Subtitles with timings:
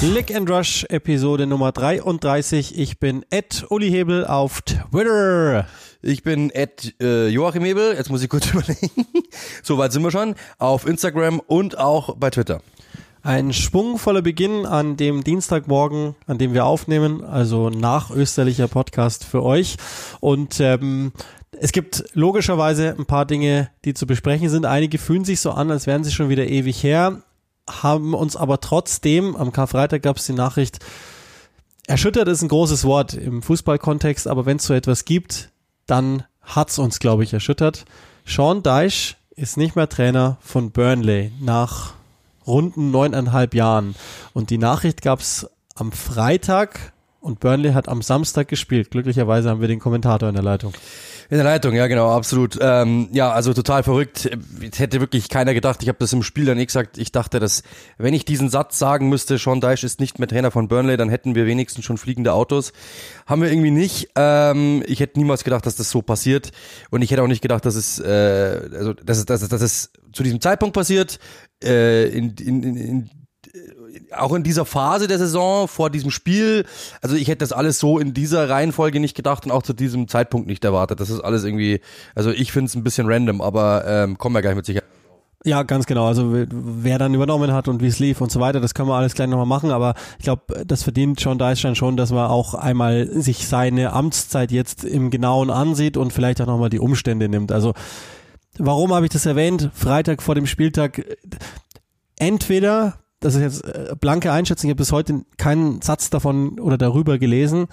[0.00, 2.78] Lick and Rush Episode Nummer 33.
[2.78, 5.66] Ich bin Ed Uli Hebel auf Twitter.
[6.02, 7.94] Ich bin Ed äh, Joachim Hebel.
[7.96, 9.06] Jetzt muss ich kurz überlegen.
[9.62, 10.36] Soweit sind wir schon.
[10.58, 12.62] Auf Instagram und auch bei Twitter.
[13.22, 19.42] Ein schwungvoller Beginn an dem Dienstagmorgen, an dem wir aufnehmen, also nach österlicher Podcast für
[19.42, 19.76] euch.
[20.20, 21.12] Und ähm,
[21.60, 24.64] es gibt logischerweise ein paar Dinge, die zu besprechen sind.
[24.64, 27.22] Einige fühlen sich so an, als wären sie schon wieder ewig her,
[27.68, 30.78] haben uns aber trotzdem, am Karfreitag gab es die Nachricht,
[31.86, 35.50] erschüttert ist ein großes Wort im Fußballkontext, aber wenn es so etwas gibt,
[35.86, 37.84] dann hat's uns, glaube ich, erschüttert.
[38.24, 41.94] Sean Dyche ist nicht mehr Trainer von Burnley nach
[42.46, 43.94] runden neuneinhalb Jahren.
[44.32, 48.90] Und die Nachricht gab's am Freitag und Burnley hat am Samstag gespielt.
[48.90, 50.72] Glücklicherweise haben wir den Kommentator in der Leitung.
[51.30, 52.58] In der Leitung, ja genau, absolut.
[52.60, 54.30] Ähm, ja, also total verrückt.
[54.76, 55.82] Hätte wirklich keiner gedacht.
[55.82, 56.96] Ich habe das im Spiel dann eh gesagt.
[56.96, 57.64] Ich dachte, dass
[57.98, 61.10] wenn ich diesen Satz sagen müsste, Sean Dyche ist nicht mehr Trainer von Burnley, dann
[61.10, 62.72] hätten wir wenigstens schon fliegende Autos.
[63.26, 64.08] Haben wir irgendwie nicht.
[64.14, 66.52] Ähm, ich hätte niemals gedacht, dass das so passiert.
[66.90, 69.60] Und ich hätte auch nicht gedacht, dass es, äh, also dass es, dass es, dass
[69.60, 71.18] es zu diesem Zeitpunkt passiert.
[71.62, 73.10] Äh, in, in, in,
[74.16, 76.64] auch in dieser Phase der Saison vor diesem Spiel,
[77.02, 80.08] also ich hätte das alles so in dieser Reihenfolge nicht gedacht und auch zu diesem
[80.08, 81.00] Zeitpunkt nicht erwartet.
[81.00, 81.80] Das ist alles irgendwie,
[82.14, 84.88] also ich finde es ein bisschen random, aber ähm, kommen wir gleich mit Sicherheit.
[85.44, 86.06] Ja, ganz genau.
[86.06, 88.96] Also wer dann übernommen hat und wie es lief und so weiter, das können wir
[88.96, 89.70] alles gleich nochmal machen.
[89.70, 94.50] Aber ich glaube, das verdient John Deichstein schon, dass man auch einmal sich seine Amtszeit
[94.50, 97.52] jetzt im Genauen ansieht und vielleicht auch nochmal die Umstände nimmt.
[97.52, 97.74] Also
[98.58, 99.70] warum habe ich das erwähnt?
[99.74, 101.04] Freitag vor dem Spieltag.
[102.18, 106.78] Entweder das ist jetzt äh, blanke Einschätzung, ich habe bis heute keinen Satz davon oder
[106.78, 107.66] darüber gelesen.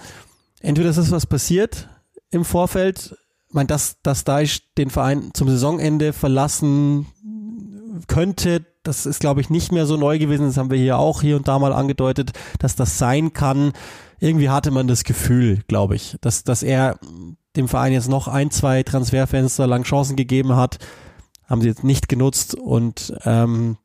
[0.62, 1.90] Entweder ist es was passiert
[2.32, 3.16] im Vorfeld,
[3.48, 7.06] ich meine, dass, dass Daesh den Verein zum Saisonende verlassen
[8.08, 10.46] könnte, das ist, glaube ich, nicht mehr so neu gewesen.
[10.46, 13.74] Das haben wir hier auch hier und da mal angedeutet, dass das sein kann.
[14.20, 17.00] Irgendwie hatte man das Gefühl, glaube ich, dass, dass er
[17.56, 20.78] dem Verein jetzt noch ein, zwei Transferfenster lang Chancen gegeben hat.
[21.48, 23.78] Haben sie jetzt nicht genutzt und ähm,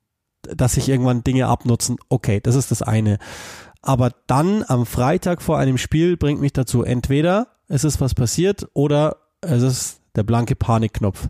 [0.43, 1.97] dass sich irgendwann Dinge abnutzen.
[2.09, 3.19] Okay, das ist das eine.
[3.83, 8.69] Aber dann am Freitag vor einem Spiel bringt mich dazu, entweder es ist was passiert
[8.75, 11.29] oder es ist der blanke Panikknopf.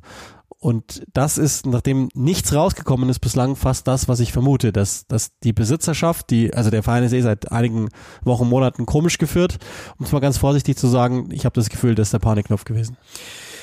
[0.63, 5.39] Und das ist, nachdem nichts rausgekommen ist bislang, fast das, was ich vermute, dass, dass
[5.39, 7.89] die Besitzerschaft, die, also der Verein ist eh seit einigen
[8.25, 9.59] Wochen, Monaten komisch geführt,
[9.99, 12.65] um es mal ganz vorsichtig zu sagen, ich habe das Gefühl, das ist der Panikknopf
[12.65, 12.99] gewesen.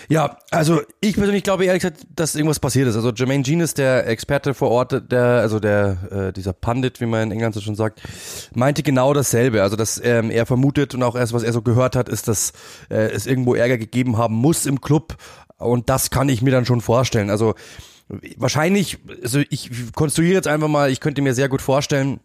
[0.09, 2.95] Ja, also ich persönlich glaube ehrlich gesagt, dass irgendwas passiert ist.
[2.95, 5.97] Also Jermaine Jean ist der Experte vor Ort, der, also der,
[6.29, 8.01] äh, dieser Pandit, wie man in England so schon sagt,
[8.53, 9.61] meinte genau dasselbe.
[9.63, 12.53] Also dass ähm, er vermutet und auch erst, was er so gehört hat, ist, dass
[12.89, 15.17] äh, es irgendwo Ärger gegeben haben muss im Club.
[15.57, 17.29] Und das kann ich mir dann schon vorstellen.
[17.29, 17.55] Also
[18.37, 22.19] wahrscheinlich, also ich konstruiere jetzt einfach mal, ich könnte mir sehr gut vorstellen,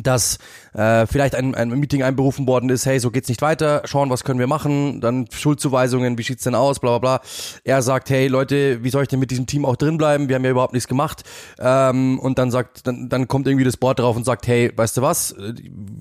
[0.00, 0.38] dass
[0.74, 4.24] äh, vielleicht ein, ein Meeting einberufen worden ist, hey, so geht's nicht weiter, schauen, was
[4.24, 7.28] können wir machen, dann Schuldzuweisungen, wie sieht's denn aus, bla bla bla.
[7.64, 10.28] Er sagt, hey Leute, wie soll ich denn mit diesem Team auch drin bleiben?
[10.28, 11.22] Wir haben ja überhaupt nichts gemacht.
[11.58, 14.96] Ähm, und dann sagt, dann, dann kommt irgendwie das Board drauf und sagt, hey, weißt
[14.96, 15.34] du was,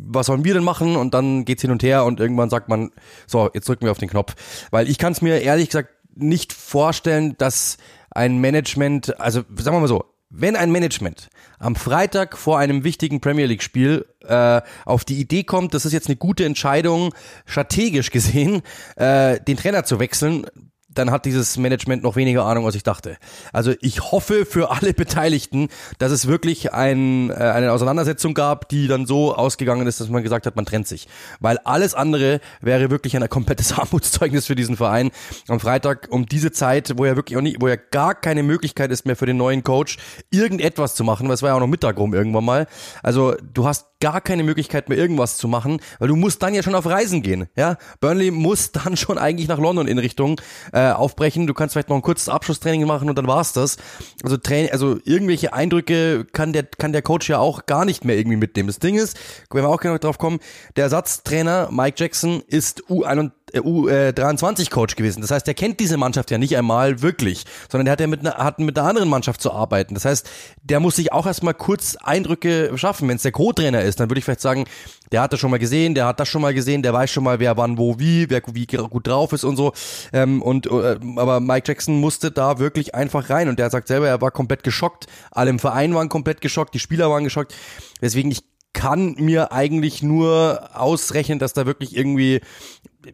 [0.07, 0.95] was sollen wir denn machen?
[0.95, 2.91] Und dann geht's hin und her und irgendwann sagt man,
[3.27, 4.35] so, jetzt drücken wir auf den Knopf.
[4.71, 7.77] Weil ich kann es mir ehrlich gesagt nicht vorstellen, dass
[8.11, 10.05] ein Management, also sagen wir mal so,
[10.35, 11.29] wenn ein Management
[11.59, 15.93] am Freitag vor einem wichtigen Premier League Spiel äh, auf die Idee kommt, das ist
[15.93, 17.13] jetzt eine gute Entscheidung,
[17.45, 18.63] strategisch gesehen,
[18.95, 20.47] äh, den Trainer zu wechseln,
[20.93, 23.17] dann hat dieses Management noch weniger Ahnung, als ich dachte.
[23.51, 28.87] Also ich hoffe für alle Beteiligten, dass es wirklich ein, äh, eine Auseinandersetzung gab, die
[28.87, 31.07] dann so ausgegangen ist, dass man gesagt hat, man trennt sich.
[31.39, 35.11] Weil alles andere wäre wirklich ein komplettes Armutszeugnis für diesen Verein.
[35.47, 38.91] Am Freitag um diese Zeit, wo ja wirklich auch nicht, wo ja gar keine Möglichkeit
[38.91, 39.97] ist mehr für den neuen Coach,
[40.31, 42.67] irgendetwas zu machen, weil es war ja auch noch Mittag rum irgendwann mal.
[43.01, 46.61] Also du hast gar keine Möglichkeit mehr irgendwas zu machen, weil du musst dann ja
[46.61, 47.47] schon auf Reisen gehen.
[47.55, 50.41] Ja, Burnley muss dann schon eigentlich nach London in Richtung
[50.73, 51.47] äh, aufbrechen.
[51.47, 53.77] Du kannst vielleicht noch ein kurzes Abschlusstraining machen und dann war's das.
[54.21, 54.37] Also
[54.71, 58.67] also irgendwelche Eindrücke kann der kann der Coach ja auch gar nicht mehr irgendwie mitnehmen.
[58.67, 59.17] Das Ding ist,
[59.49, 60.39] wenn wir auch genau drauf kommen,
[60.75, 65.21] der Ersatztrainer Mike Jackson ist U21 U23-Coach gewesen.
[65.21, 68.21] Das heißt, er kennt diese Mannschaft ja nicht einmal wirklich, sondern er hat ja mit
[68.21, 69.93] einer, hat mit einer anderen Mannschaft zu arbeiten.
[69.93, 70.29] Das heißt,
[70.63, 73.07] der muss sich auch erstmal kurz Eindrücke schaffen.
[73.07, 74.65] Wenn es der Co-Trainer ist, dann würde ich vielleicht sagen,
[75.11, 77.23] der hat das schon mal gesehen, der hat das schon mal gesehen, der weiß schon
[77.23, 79.73] mal, wer wann, wo, wie, wer wie gut drauf ist und so.
[80.11, 84.07] Ähm, und äh, aber Mike Jackson musste da wirklich einfach rein und der sagt selber,
[84.07, 85.05] er war komplett geschockt.
[85.31, 87.53] Alle im Verein waren komplett geschockt, die Spieler waren geschockt.
[88.01, 88.41] Deswegen ich
[88.73, 92.41] kann mir eigentlich nur ausrechnen, dass da wirklich irgendwie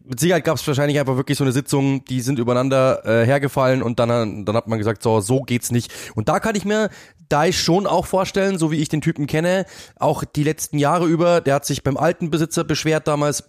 [0.06, 3.82] mit Sicherheit gab es wahrscheinlich einfach wirklich so eine Sitzung, die sind übereinander äh, hergefallen
[3.82, 5.92] und dann, dann hat man gesagt, so, so geht's nicht.
[6.16, 6.90] Und da kann ich mir
[7.28, 9.66] Deich schon auch vorstellen, so wie ich den Typen kenne,
[10.00, 13.44] auch die letzten Jahre über, der hat sich beim alten Besitzer beschwert damals,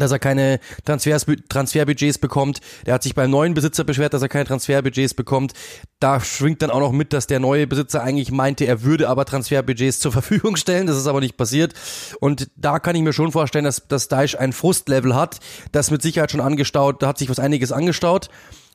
[0.00, 2.60] dass er keine Transfers, Transferbudgets bekommt.
[2.86, 5.52] Der hat sich beim neuen Besitzer beschwert, dass er keine Transferbudgets bekommt.
[6.00, 9.24] Da schwingt dann auch noch mit, dass der neue Besitzer eigentlich meinte, er würde aber
[9.24, 10.86] Transferbudgets zur Verfügung stellen.
[10.86, 11.74] Das ist aber nicht passiert.
[12.20, 15.38] Und da kann ich mir schon vorstellen, dass, dass Daesh ein Frustlevel hat.
[15.72, 17.02] Das mit Sicherheit schon angestaut.
[17.02, 18.28] Da hat sich was einiges angestaut.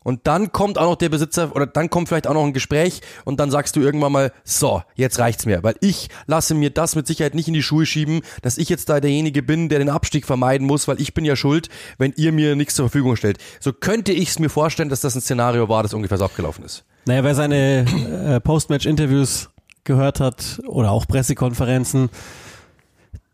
[0.03, 3.01] Und dann kommt auch noch der Besitzer oder dann kommt vielleicht auch noch ein Gespräch
[3.25, 6.95] und dann sagst du irgendwann mal, so, jetzt reicht's mir, weil ich lasse mir das
[6.95, 9.89] mit Sicherheit nicht in die Schuhe schieben, dass ich jetzt da derjenige bin, der den
[9.89, 13.37] Abstieg vermeiden muss, weil ich bin ja schuld, wenn ihr mir nichts zur Verfügung stellt.
[13.59, 16.65] So könnte ich es mir vorstellen, dass das ein Szenario war, das ungefähr so abgelaufen
[16.65, 16.83] ist.
[17.05, 17.85] Naja, wer seine
[18.25, 19.49] äh, Postmatch-Interviews
[19.83, 22.09] gehört hat oder auch Pressekonferenzen,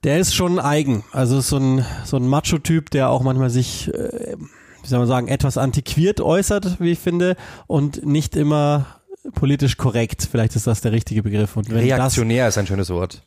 [0.03, 1.03] der ist schon eigen.
[1.11, 4.35] Also so ein, so ein Macho-Typ, der auch manchmal sich äh,
[4.81, 7.35] wie soll man sagen, etwas antiquiert äußert, wie ich finde,
[7.67, 8.85] und nicht immer
[9.33, 10.27] politisch korrekt.
[10.29, 11.55] Vielleicht ist das der richtige Begriff.
[11.57, 13.21] Und wenn Reaktionär das, ist ein schönes Wort.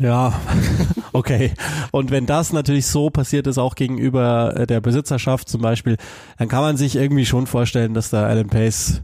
[0.00, 0.38] Ja,
[1.12, 1.52] okay.
[1.90, 5.96] Und wenn das natürlich so passiert ist, auch gegenüber äh, der Besitzerschaft zum Beispiel,
[6.38, 9.02] dann kann man sich irgendwie schon vorstellen, dass da Alan Pace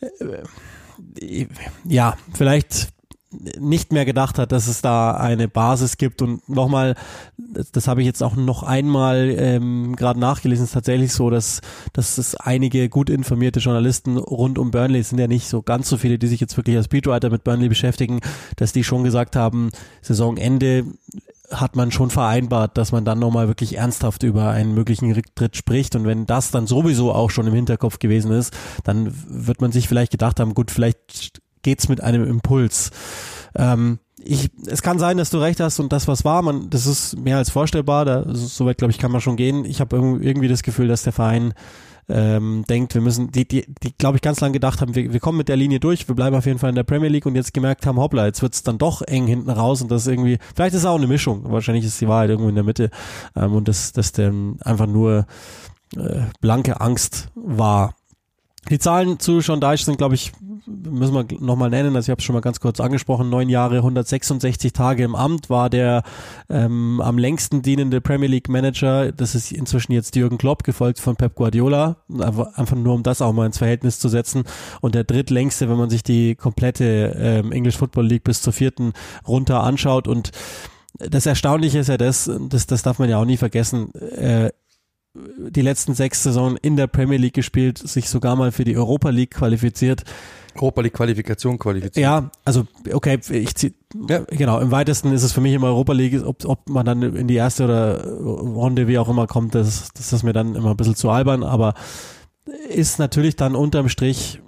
[0.00, 1.46] äh,
[1.84, 2.88] ja, vielleicht
[3.30, 6.94] nicht mehr gedacht hat, dass es da eine Basis gibt und nochmal,
[7.36, 11.60] das, das habe ich jetzt auch noch einmal ähm, gerade nachgelesen, ist tatsächlich so, dass,
[11.92, 15.88] dass es einige gut informierte Journalisten rund um Burnley, es sind ja nicht so ganz
[15.88, 18.20] so viele, die sich jetzt wirklich als Beatwriter mit Burnley beschäftigen,
[18.56, 19.70] dass die schon gesagt haben,
[20.02, 20.84] Saisonende
[21.50, 25.94] hat man schon vereinbart, dass man dann nochmal wirklich ernsthaft über einen möglichen Rücktritt spricht.
[25.94, 29.86] Und wenn das dann sowieso auch schon im Hinterkopf gewesen ist, dann wird man sich
[29.86, 32.92] vielleicht gedacht haben, gut, vielleicht geht's mit einem Impuls.
[33.56, 36.86] Ähm, ich, es kann sein, dass du recht hast und das, was war, man, das
[36.86, 38.04] ist mehr als vorstellbar.
[38.04, 39.64] Da, soweit, glaube ich, kann man schon gehen.
[39.64, 41.54] Ich habe irgendwie das Gefühl, dass der Verein
[42.08, 45.18] ähm, denkt, wir müssen, die, die, die glaube ich, ganz lange gedacht haben, wir, wir
[45.18, 47.34] kommen mit der Linie durch, wir bleiben auf jeden Fall in der Premier League und
[47.34, 50.74] jetzt gemerkt haben, hoppla, jetzt wird's dann doch eng hinten raus und das irgendwie, vielleicht
[50.74, 52.90] ist es auch eine Mischung, wahrscheinlich ist die Wahrheit irgendwo in der Mitte
[53.34, 55.26] ähm, und das, das dann einfach nur
[55.96, 57.96] äh, blanke Angst war.
[58.70, 60.32] Die Zahlen zu Sean Deich sind, glaube ich,
[60.66, 63.76] müssen wir nochmal nennen, also ich habe es schon mal ganz kurz angesprochen, neun Jahre,
[63.76, 66.02] 166 Tage im Amt, war der
[66.48, 71.16] ähm, am längsten dienende Premier League Manager, das ist inzwischen jetzt Jürgen Klopp, gefolgt von
[71.16, 71.96] Pep Guardiola,
[72.54, 74.44] einfach nur um das auch mal ins Verhältnis zu setzen.
[74.80, 78.92] Und der drittlängste, wenn man sich die komplette ähm, English Football League bis zur vierten
[79.26, 80.08] runter anschaut.
[80.08, 80.30] Und
[80.98, 84.50] das Erstaunliche ist ja das, das, das darf man ja auch nie vergessen, äh,
[85.50, 89.10] die letzten sechs Saisonen in der Premier League gespielt, sich sogar mal für die Europa
[89.10, 90.04] League qualifiziert.
[90.56, 92.02] Europa League Qualifikation qualifiziert.
[92.02, 93.74] Ja, also okay, ich zieh,
[94.08, 94.20] ja.
[94.30, 97.28] genau, im weitesten ist es für mich immer Europa League, ob, ob man dann in
[97.28, 100.76] die erste oder Runde wie auch immer kommt, das, das ist mir dann immer ein
[100.76, 101.74] bisschen zu albern, aber
[102.68, 104.40] ist natürlich dann unterm Strich,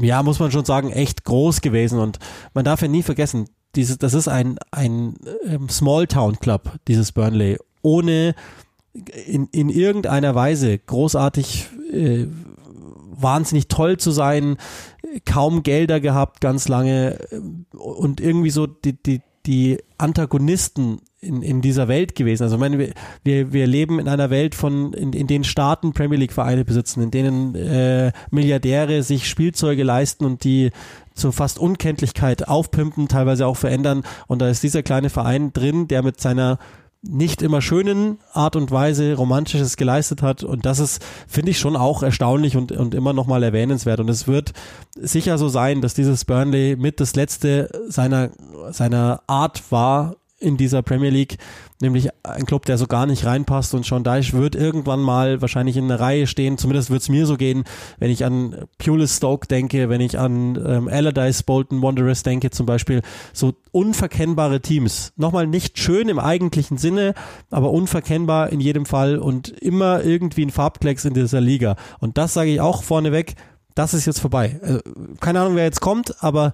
[0.00, 2.18] ja, muss man schon sagen, echt groß gewesen und
[2.54, 5.16] man darf ja nie vergessen, dieses, das ist ein, ein
[5.46, 8.34] ähm, Small Town Club, dieses Burnley, ohne
[9.26, 12.26] in, in irgendeiner Weise großartig äh,
[13.16, 14.56] wahnsinnig toll zu sein,
[15.24, 17.18] kaum Gelder gehabt, ganz lange
[17.72, 22.44] und irgendwie so die, die, die Antagonisten in, in dieser Welt gewesen.
[22.44, 22.92] Also ich meine,
[23.24, 27.02] wir, wir, leben in einer Welt von, in, in denen Staaten Premier League Vereine besitzen,
[27.02, 30.70] in denen äh, Milliardäre sich Spielzeuge leisten und die
[31.14, 34.02] zur fast Unkenntlichkeit aufpimpen, teilweise auch verändern.
[34.26, 36.58] Und da ist dieser kleine Verein drin, der mit seiner
[37.08, 40.44] nicht immer schönen Art und Weise Romantisches geleistet hat.
[40.44, 44.00] Und das ist, finde ich, schon auch erstaunlich und, und immer nochmal erwähnenswert.
[44.00, 44.52] Und es wird
[44.94, 48.30] sicher so sein, dass dieses Burnley mit das letzte seiner,
[48.70, 51.38] seiner Art war in dieser Premier League,
[51.80, 53.74] nämlich ein Club, der so gar nicht reinpasst.
[53.74, 57.26] Und Sean Dyche wird irgendwann mal wahrscheinlich in der Reihe stehen, zumindest wird es mir
[57.26, 57.64] so gehen,
[57.98, 62.66] wenn ich an Pulis Stoke denke, wenn ich an ähm, Allardyce, Bolton Wanderers denke zum
[62.66, 63.02] Beispiel,
[63.32, 67.14] so unverkennbare Teams, nochmal nicht schön im eigentlichen Sinne,
[67.50, 71.76] aber unverkennbar in jedem Fall und immer irgendwie ein Farbklecks in dieser Liga.
[71.98, 73.36] Und das sage ich auch vorneweg,
[73.74, 74.58] das ist jetzt vorbei.
[74.62, 74.80] Also,
[75.20, 76.52] keine Ahnung, wer jetzt kommt, aber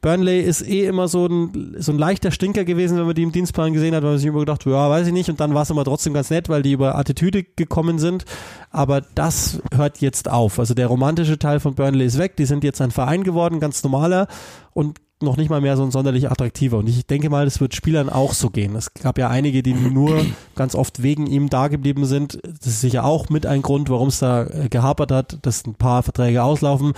[0.00, 3.32] Burnley ist eh immer so ein, so ein leichter Stinker gewesen, wenn man die im
[3.32, 5.30] Dienstplan gesehen hat, weil man sich immer gedacht, ja, weiß ich nicht.
[5.30, 8.24] Und dann war es immer trotzdem ganz nett, weil die über Attitüde gekommen sind.
[8.70, 10.58] Aber das hört jetzt auf.
[10.58, 12.36] Also der romantische Teil von Burnley ist weg.
[12.36, 14.26] Die sind jetzt ein Verein geworden, ganz normaler
[14.72, 16.78] und noch nicht mal mehr so ein sonderlich attraktiver.
[16.78, 18.74] Und ich denke mal, das wird Spielern auch so gehen.
[18.74, 20.24] Es gab ja einige, die nur
[20.54, 22.40] ganz oft wegen ihm da geblieben sind.
[22.42, 25.74] Das ist sicher auch mit ein Grund, warum es da äh, gehapert hat, dass ein
[25.74, 26.92] paar Verträge auslaufen.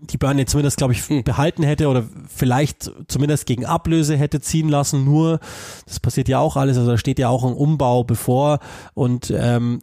[0.00, 1.24] Die Burnley zumindest, glaube ich, hm.
[1.24, 5.04] behalten hätte oder vielleicht zumindest gegen Ablöse hätte ziehen lassen.
[5.04, 5.40] Nur,
[5.86, 8.60] das passiert ja auch alles, also da steht ja auch ein Umbau bevor
[8.94, 9.80] und ähm,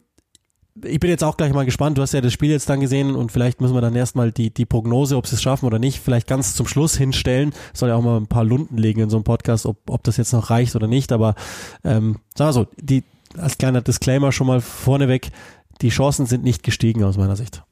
[0.82, 1.98] ich bin jetzt auch gleich mal gespannt.
[1.98, 4.52] Du hast ja das Spiel jetzt dann gesehen und vielleicht müssen wir dann erstmal die,
[4.52, 7.54] die Prognose, ob sie es schaffen oder nicht, vielleicht ganz zum Schluss hinstellen.
[7.74, 10.18] Soll ja auch mal ein paar Lunden legen in so einem Podcast, ob, ob das
[10.18, 11.12] jetzt noch reicht oder nicht.
[11.12, 11.36] Aber
[11.84, 13.04] ähm, sagen wir so, die,
[13.38, 15.30] als kleiner Disclaimer schon mal vorneweg,
[15.82, 17.64] die Chancen sind nicht gestiegen aus meiner Sicht.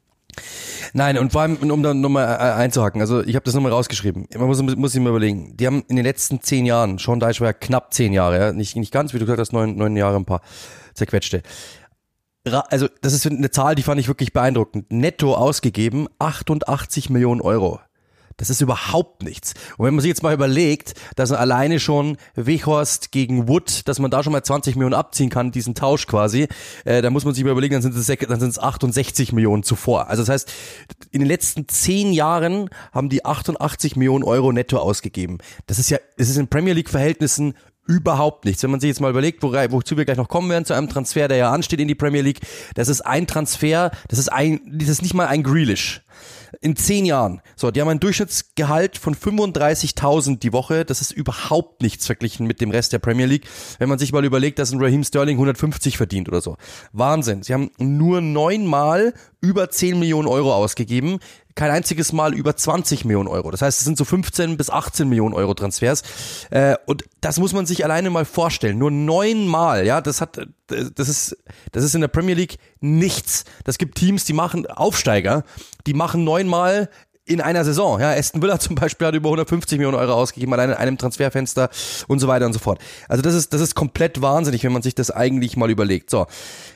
[0.94, 4.28] Nein, und vor allem, um da nochmal äh, einzuhaken, also ich habe das nochmal rausgeschrieben.
[4.36, 7.40] Man muss, muss sich mal überlegen, die haben in den letzten zehn Jahren, Sean Deich
[7.42, 9.96] war ja knapp zehn Jahre, ja, nicht, nicht ganz, wie du gesagt hast, neun, neun
[9.96, 10.42] Jahre ein paar
[10.94, 11.44] zerquetschte.
[12.44, 14.92] Also das ist eine Zahl, die fand ich wirklich beeindruckend.
[14.92, 17.80] Netto ausgegeben 88 Millionen Euro.
[18.42, 19.54] Das ist überhaupt nichts.
[19.78, 24.10] Und wenn man sich jetzt mal überlegt, dass alleine schon Wechhorst gegen Wood, dass man
[24.10, 26.48] da schon mal 20 Millionen abziehen kann, diesen Tausch quasi,
[26.84, 29.62] äh, da muss man sich mal überlegen, dann sind es, dann sind es 68 Millionen
[29.62, 30.08] zuvor.
[30.08, 30.54] Also das heißt,
[31.12, 35.38] in den letzten zehn Jahren haben die 88 Millionen Euro netto ausgegeben.
[35.68, 37.54] Das ist ja, das ist in Premier League Verhältnissen
[37.86, 38.64] überhaupt nichts.
[38.64, 40.90] Wenn man sich jetzt mal überlegt, wo, wozu wir gleich noch kommen werden, zu einem
[40.90, 42.40] Transfer, der ja ansteht in die Premier League,
[42.74, 46.02] das ist ein Transfer, das ist ein, das ist nicht mal ein Grealish
[46.60, 47.42] in zehn Jahren.
[47.56, 50.86] So, die haben ein Durchschnittsgehalt von 35.000 die Woche.
[50.86, 53.48] Das ist überhaupt nichts verglichen mit dem Rest der Premier League.
[53.80, 56.58] Wenn man sich mal überlegt, dass ein Raheem Sterling 150 verdient oder so.
[56.92, 57.44] Wahnsinn.
[57.44, 61.20] Sie haben nur neunmal über 10 Millionen Euro ausgegeben
[61.56, 63.52] kein einziges Mal über 20 Millionen Euro.
[63.52, 66.04] Das heißt, es sind so 15 bis 18 Millionen Euro Transfers.
[66.50, 68.78] Äh, und das muss man sich alleine mal vorstellen.
[68.78, 71.38] Nur neunmal, ja, das hat, das ist,
[71.72, 73.46] das ist in der Premier League nichts.
[73.64, 75.44] Das gibt Teams, die machen Aufsteiger,
[75.86, 76.90] die machen neunmal
[77.32, 78.00] in einer Saison.
[78.00, 81.70] Ja, Aston Villa zum Beispiel hat über 150 Millionen Euro ausgegeben, allein in einem Transferfenster
[82.08, 82.80] und so weiter und so fort.
[83.08, 86.10] Also das ist, das ist komplett wahnsinnig, wenn man sich das eigentlich mal überlegt.
[86.10, 86.28] So,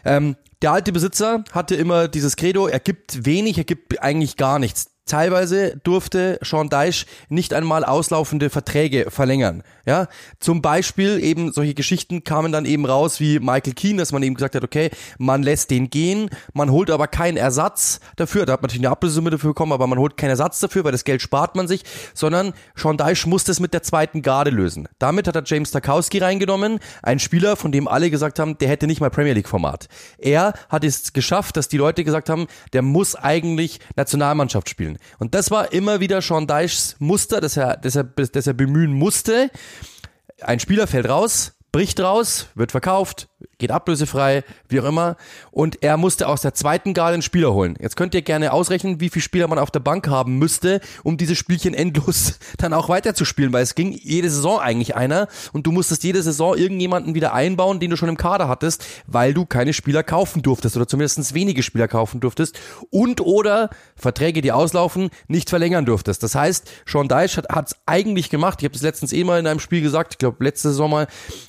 [0.04, 4.60] ähm, der alte Besitzer hatte immer dieses Credo, er gibt wenig, er gibt eigentlich gar
[4.60, 4.95] nichts.
[5.08, 9.62] Teilweise durfte Sean Deich nicht einmal auslaufende Verträge verlängern.
[9.86, 10.08] Ja,
[10.40, 14.34] zum Beispiel eben solche Geschichten kamen dann eben raus wie Michael Keane, dass man eben
[14.34, 18.48] gesagt hat, okay, man lässt den gehen, man holt aber keinen Ersatz dafür.
[18.48, 20.92] Da hat man natürlich eine Ablösesumme dafür bekommen, aber man holt keinen Ersatz dafür, weil
[20.92, 21.84] das Geld spart man sich,
[22.16, 24.88] sondern Sean Deich musste es mit der zweiten Garde lösen.
[24.98, 28.88] Damit hat er James Tarkowski reingenommen, ein Spieler, von dem alle gesagt haben, der hätte
[28.88, 29.88] nicht mal Premier League Format.
[30.18, 34.95] Er hat es geschafft, dass die Leute gesagt haben, der muss eigentlich Nationalmannschaft spielen.
[35.20, 38.94] Und das war immer wieder Sean Deichs Muster, das er, das er, das er bemühen
[38.94, 39.50] musste.
[40.42, 45.18] Ein Spieler fällt raus, bricht raus, wird verkauft, geht ablösefrei, wie auch immer.
[45.52, 47.76] Und er musste aus der zweiten Garde einen Spieler holen.
[47.80, 51.18] Jetzt könnt ihr gerne ausrechnen, wie viele Spieler man auf der Bank haben müsste, um
[51.18, 55.72] diese Spielchen endlos dann auch weiterzuspielen, weil es ging jede Saison eigentlich einer und du
[55.72, 59.74] musstest jede Saison irgendjemanden wieder einbauen, den du schon im Kader hattest, weil du keine
[59.74, 62.60] Spieler kaufen durftest oder zumindest wenige Spieler kaufen durftest
[62.90, 66.24] und oder Verträge, die auslaufen, nicht verlängern durftest.
[66.24, 69.48] Das heißt, Sean Deich hat es eigentlich gemacht, ich habe das letztens eh mal in
[69.48, 70.86] einem Spiel gesagt, ich glaube letzte Saison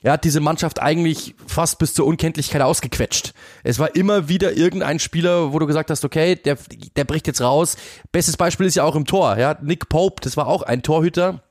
[0.02, 3.32] er hat diese Mannschaft eigentlich fast bis zur Unkenntlichkeit ausgequetscht.
[3.64, 6.56] Es war immer wieder irgendein Spieler, wo du gesagt hast, okay, der,
[6.96, 7.76] der bricht jetzt raus.
[8.12, 9.56] Bestes Beispiel ist ja auch im Tor, ja.
[9.62, 11.42] Nick Pope, das war auch ein Torhüter,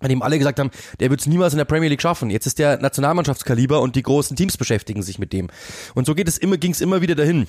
[0.00, 2.30] bei dem alle gesagt haben, der wird es niemals in der Premier League schaffen.
[2.30, 5.48] Jetzt ist der Nationalmannschaftskaliber und die großen Teams beschäftigen sich mit dem.
[5.94, 7.46] Und so geht es immer, ging es immer wieder dahin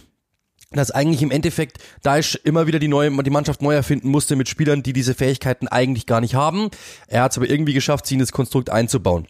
[0.72, 4.48] dass eigentlich im Endeffekt Daesh immer wieder die neue die Mannschaft neu erfinden musste mit
[4.48, 6.70] Spielern, die diese Fähigkeiten eigentlich gar nicht haben.
[7.08, 9.28] Er hat es aber irgendwie geschafft, sie in das Konstrukt einzubauen.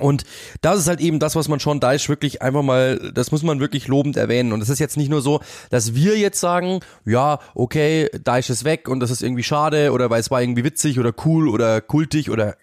[0.00, 0.24] Und
[0.60, 3.60] das ist halt eben das, was man schon Deich wirklich einfach mal, das muss man
[3.60, 4.52] wirklich lobend erwähnen.
[4.52, 5.40] Und es ist jetzt nicht nur so,
[5.70, 10.10] dass wir jetzt sagen, ja, okay, Deich ist weg und das ist irgendwie schade oder
[10.10, 12.56] weil es war irgendwie witzig oder cool oder kultig oder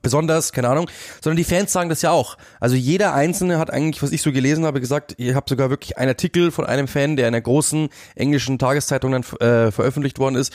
[0.00, 0.88] besonders, keine Ahnung,
[1.20, 2.36] sondern die Fans sagen das ja auch.
[2.60, 5.98] Also jeder Einzelne hat eigentlich, was ich so gelesen habe, gesagt, ich habe sogar wirklich
[5.98, 10.36] einen Artikel von einem Fan, der in einer großen englischen Tageszeitung dann äh, veröffentlicht worden
[10.36, 10.52] ist,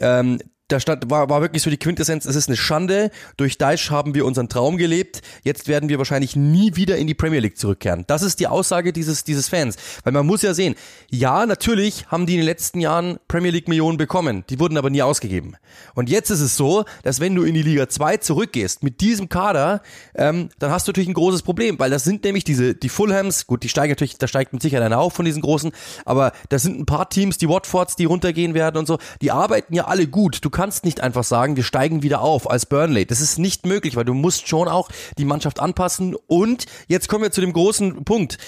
[0.00, 3.90] ähm, da stand, war, war wirklich so die Quintessenz, es ist eine Schande, durch Daesh
[3.90, 7.56] haben wir unseren Traum gelebt, jetzt werden wir wahrscheinlich nie wieder in die Premier League
[7.58, 8.04] zurückkehren.
[8.06, 9.76] Das ist die Aussage dieses, dieses Fans.
[10.04, 10.74] Weil man muss ja sehen,
[11.10, 14.90] ja, natürlich haben die in den letzten Jahren Premier League Millionen bekommen, die wurden aber
[14.90, 15.56] nie ausgegeben.
[15.94, 19.30] Und jetzt ist es so, dass wenn du in die Liga 2 zurückgehst mit diesem
[19.30, 19.82] Kader,
[20.14, 23.46] ähm, dann hast du natürlich ein großes Problem, weil das sind nämlich diese, die Fulhams,
[23.46, 25.72] gut, die steigen natürlich, da steigt mit Sicherheit einer auf von diesen großen,
[26.04, 29.74] aber das sind ein paar Teams, die Watfords, die runtergehen werden und so, die arbeiten
[29.74, 30.44] ja alle gut.
[30.44, 33.06] Du kannst nicht einfach sagen, wir steigen wieder auf als Burnley.
[33.06, 36.16] Das ist nicht möglich, weil du musst schon auch die Mannschaft anpassen.
[36.26, 38.38] Und jetzt kommen wir zu dem großen Punkt.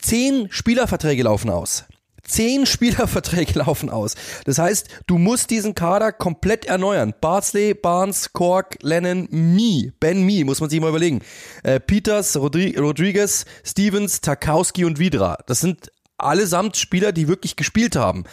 [0.00, 1.84] Zehn Spielerverträge laufen aus.
[2.22, 4.14] Zehn Spielerverträge laufen aus.
[4.46, 7.12] Das heißt, du musst diesen Kader komplett erneuern.
[7.20, 11.20] Barnsley, Barnes, Cork, Lennon, Me, Ben Me, muss man sich mal überlegen.
[11.64, 15.36] Äh, Peters, Rodri Rodriguez, Stevens, Tarkowski und Vidra.
[15.46, 18.24] Das sind allesamt Spieler, die wirklich gespielt haben.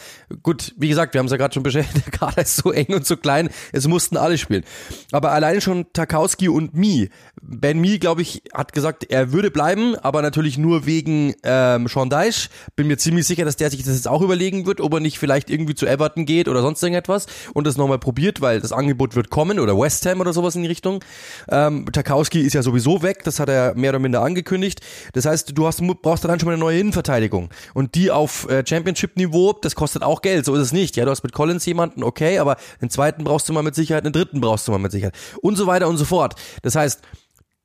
[0.42, 2.94] Gut, wie gesagt, wir haben es ja gerade schon beschäftigt, der Kader ist so eng
[2.94, 4.64] und so klein, es mussten alle spielen.
[5.12, 7.10] Aber alleine schon Tarkowski und Mi.
[7.46, 12.08] Ben Mi, glaube ich, hat gesagt, er würde bleiben, aber natürlich nur wegen ähm, Sean
[12.08, 12.48] Deich.
[12.74, 15.18] Bin mir ziemlich sicher, dass der sich das jetzt auch überlegen wird, ob er nicht
[15.18, 19.14] vielleicht irgendwie zu Everton geht oder sonst irgendetwas und das nochmal probiert, weil das Angebot
[19.14, 21.04] wird kommen oder West Ham oder sowas in die Richtung.
[21.48, 24.80] Ähm, Tarkowski ist ja sowieso weg, das hat er mehr oder minder angekündigt.
[25.12, 28.64] Das heißt, du hast, brauchst dann schon mal eine neue Innenverteidigung und die auf äh,
[28.66, 30.96] Championship-Niveau, das kostet auch Geld, so ist es nicht.
[30.96, 34.06] Ja, du hast mit Collins jemanden, okay, aber den zweiten brauchst du mal mit Sicherheit,
[34.06, 36.36] den dritten brauchst du mal mit Sicherheit und so weiter und so fort.
[36.62, 37.02] Das heißt,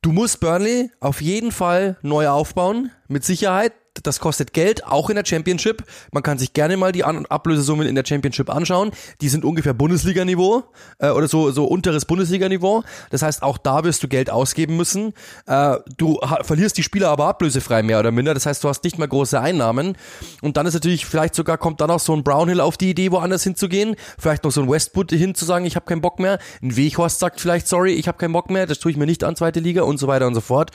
[0.01, 5.15] du musst Burnley auf jeden Fall neu aufbauen, mit Sicherheit das kostet Geld, auch in
[5.15, 5.83] der Championship.
[6.11, 8.91] Man kann sich gerne mal die An Ablösesummen in der Championship anschauen.
[9.21, 10.63] Die sind ungefähr Bundesliga-Niveau
[10.99, 12.83] äh, oder so, so unteres Bundesliga-Niveau.
[13.09, 15.13] Das heißt, auch da wirst du Geld ausgeben müssen.
[15.45, 18.33] Äh, du verlierst die Spieler aber ablösefrei mehr oder minder.
[18.33, 19.97] Das heißt, du hast nicht mehr große Einnahmen.
[20.41, 23.11] Und dann ist natürlich, vielleicht sogar kommt dann auch so ein Brownhill auf die Idee,
[23.11, 23.95] woanders hinzugehen.
[24.17, 26.39] Vielleicht noch so ein Westwood hin zu sagen, ich habe keinen Bock mehr.
[26.61, 29.23] Ein Weghorst sagt vielleicht, sorry, ich habe keinen Bock mehr, das tue ich mir nicht
[29.23, 30.71] an zweite Liga und so weiter und so fort.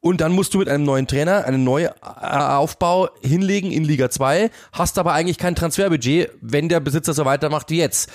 [0.00, 1.88] Und dann musst du mit einem neuen Trainer einen neuen
[2.58, 7.70] Aufbau hinlegen in Liga 2, hast aber eigentlich kein Transferbudget, wenn der Besitzer so weitermacht
[7.70, 8.10] wie jetzt.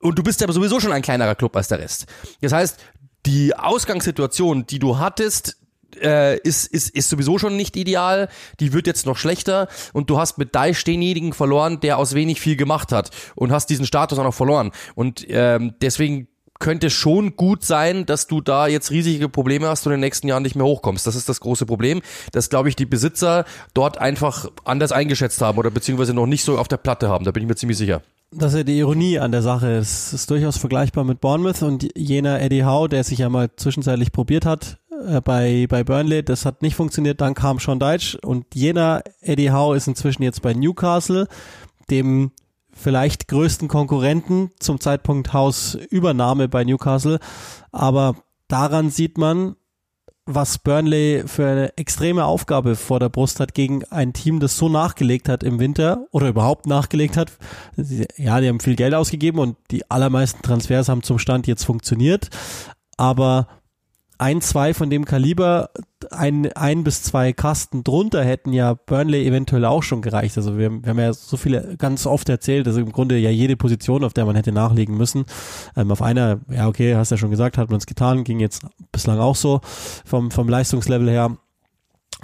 [0.00, 2.06] Und du bist aber sowieso schon ein kleinerer Club als der Rest.
[2.40, 2.78] Das heißt,
[3.26, 5.56] die Ausgangssituation, die du hattest,
[6.00, 8.28] äh, ist, ist, ist sowieso schon nicht ideal,
[8.60, 12.40] die wird jetzt noch schlechter und du hast mit Deich denjenigen verloren, der aus wenig
[12.40, 14.72] viel gemacht hat und hast diesen Status auch noch verloren.
[14.94, 19.92] Und ähm, deswegen könnte schon gut sein, dass du da jetzt riesige Probleme hast und
[19.92, 21.06] in den nächsten Jahren nicht mehr hochkommst.
[21.06, 23.44] Das ist das große Problem, dass, glaube ich, die Besitzer
[23.74, 27.24] dort einfach anders eingeschätzt haben oder beziehungsweise noch nicht so auf der Platte haben.
[27.24, 28.02] Da bin ich mir ziemlich sicher.
[28.32, 29.72] Das ist ja die Ironie an der Sache.
[29.76, 34.12] Es ist durchaus vergleichbar mit Bournemouth und jener Eddie Howe, der sich ja mal zwischenzeitlich
[34.12, 38.46] probiert hat äh, bei, bei Burnley, das hat nicht funktioniert, dann kam Sean Deitch und
[38.54, 41.28] jener Eddie Howe ist inzwischen jetzt bei Newcastle,
[41.90, 42.32] dem
[42.76, 47.18] vielleicht größten Konkurrenten zum Zeitpunkt Hausübernahme bei Newcastle.
[47.72, 48.16] Aber
[48.48, 49.56] daran sieht man,
[50.26, 54.68] was Burnley für eine extreme Aufgabe vor der Brust hat gegen ein Team, das so
[54.68, 57.32] nachgelegt hat im Winter oder überhaupt nachgelegt hat.
[58.16, 62.28] Ja, die haben viel Geld ausgegeben und die allermeisten Transfers haben zum Stand jetzt funktioniert.
[62.96, 63.46] Aber
[64.18, 65.70] ein, zwei von dem Kaliber,
[66.10, 70.36] ein, ein bis zwei Kasten drunter hätten ja Burnley eventuell auch schon gereicht.
[70.36, 73.56] Also wir, wir haben ja so viele ganz oft erzählt, dass im Grunde ja jede
[73.56, 75.24] Position, auf der man hätte nachlegen müssen.
[75.76, 78.64] Ähm, auf einer, ja okay, hast ja schon gesagt, hat man es getan, ging jetzt
[78.92, 79.60] bislang auch so
[80.04, 81.36] vom, vom Leistungslevel her.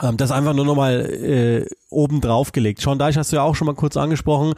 [0.03, 2.81] Ähm, das einfach nur nochmal äh, oben drauf gelegt.
[2.81, 4.55] Sean Deich hast du ja auch schon mal kurz angesprochen.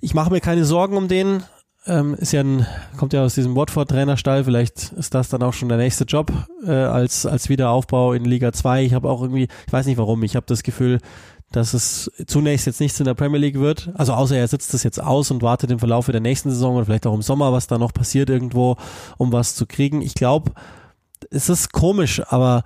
[0.00, 1.42] Ich mache mir keine Sorgen um den
[1.88, 5.68] ähm, ist ja ein, kommt ja aus diesem Watford-Trainerstall, vielleicht ist das dann auch schon
[5.68, 6.30] der nächste Job
[6.64, 8.84] äh, als, als Wiederaufbau in Liga 2.
[8.84, 10.98] Ich habe auch irgendwie, ich weiß nicht warum, ich habe das Gefühl,
[11.50, 13.90] dass es zunächst jetzt nichts in der Premier League wird.
[13.94, 16.84] Also außer er sitzt das jetzt aus und wartet im Verlauf der nächsten Saison oder
[16.84, 18.76] vielleicht auch im Sommer, was da noch passiert irgendwo,
[19.16, 20.02] um was zu kriegen.
[20.02, 20.52] Ich glaube,
[21.30, 22.64] es ist komisch, aber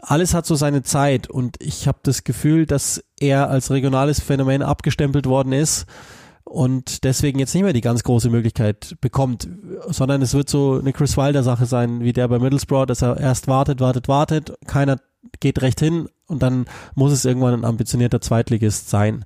[0.00, 4.62] alles hat so seine Zeit und ich habe das Gefühl, dass er als regionales Phänomen
[4.62, 5.86] abgestempelt worden ist
[6.48, 9.48] und deswegen jetzt nicht mehr die ganz große Möglichkeit bekommt,
[9.88, 13.18] sondern es wird so eine Chris Wilder Sache sein, wie der bei Middlesbrough, dass er
[13.18, 14.98] erst wartet, wartet, wartet, keiner
[15.40, 19.24] geht recht hin und dann muss es irgendwann ein ambitionierter Zweitligist sein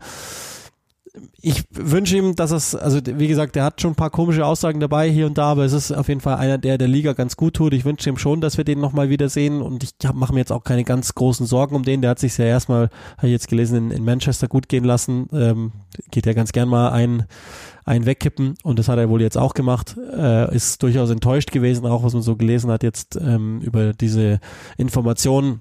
[1.43, 4.81] ich wünsche ihm, dass es, also wie gesagt, der hat schon ein paar komische Aussagen
[4.81, 7.37] dabei hier und da, aber es ist auf jeden Fall einer, der der Liga ganz
[7.37, 7.75] gut tut.
[7.75, 10.65] Ich wünsche ihm schon, dass wir den nochmal wiedersehen und ich mache mir jetzt auch
[10.65, 12.01] keine ganz großen Sorgen um den.
[12.01, 15.29] Der hat sich ja erstmal, habe ich jetzt gelesen, in, in, Manchester gut gehen lassen.
[15.33, 15.73] Ähm,
[16.11, 17.27] geht ja ganz gern mal ein,
[17.85, 19.97] ein wegkippen und das hat er wohl jetzt auch gemacht.
[20.17, 24.41] Äh, ist durchaus enttäuscht gewesen, auch was man so gelesen hat jetzt ähm, über diese
[24.79, 25.61] Informationen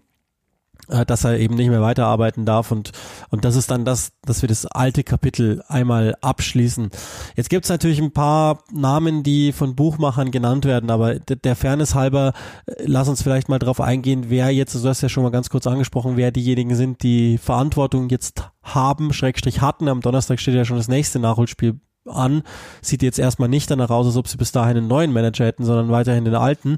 [0.91, 2.91] äh, dass er eben nicht mehr weiterarbeiten darf und
[3.29, 6.89] und das ist dann das, dass wir das alte Kapitel einmal abschließen.
[7.35, 12.33] Jetzt gibt's natürlich ein paar Namen, die von Buchmachern genannt werden, aber der Fairness halber,
[12.65, 15.49] äh, lass uns vielleicht mal drauf eingehen, wer jetzt, du hast ja schon mal ganz
[15.49, 19.87] kurz angesprochen, wer diejenigen sind, die Verantwortung jetzt haben, Schrägstrich hatten.
[19.87, 22.43] Am Donnerstag steht ja schon das nächste Nachholspiel an.
[22.81, 25.65] Sieht jetzt erstmal nicht danach aus, als ob sie bis dahin einen neuen Manager hätten,
[25.65, 26.77] sondern weiterhin den alten.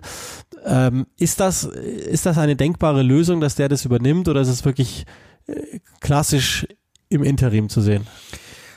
[0.65, 4.65] Ähm, ist das, ist das eine denkbare Lösung, dass der das übernimmt oder ist es
[4.65, 5.05] wirklich
[5.47, 6.67] äh, klassisch
[7.09, 8.07] im Interim zu sehen?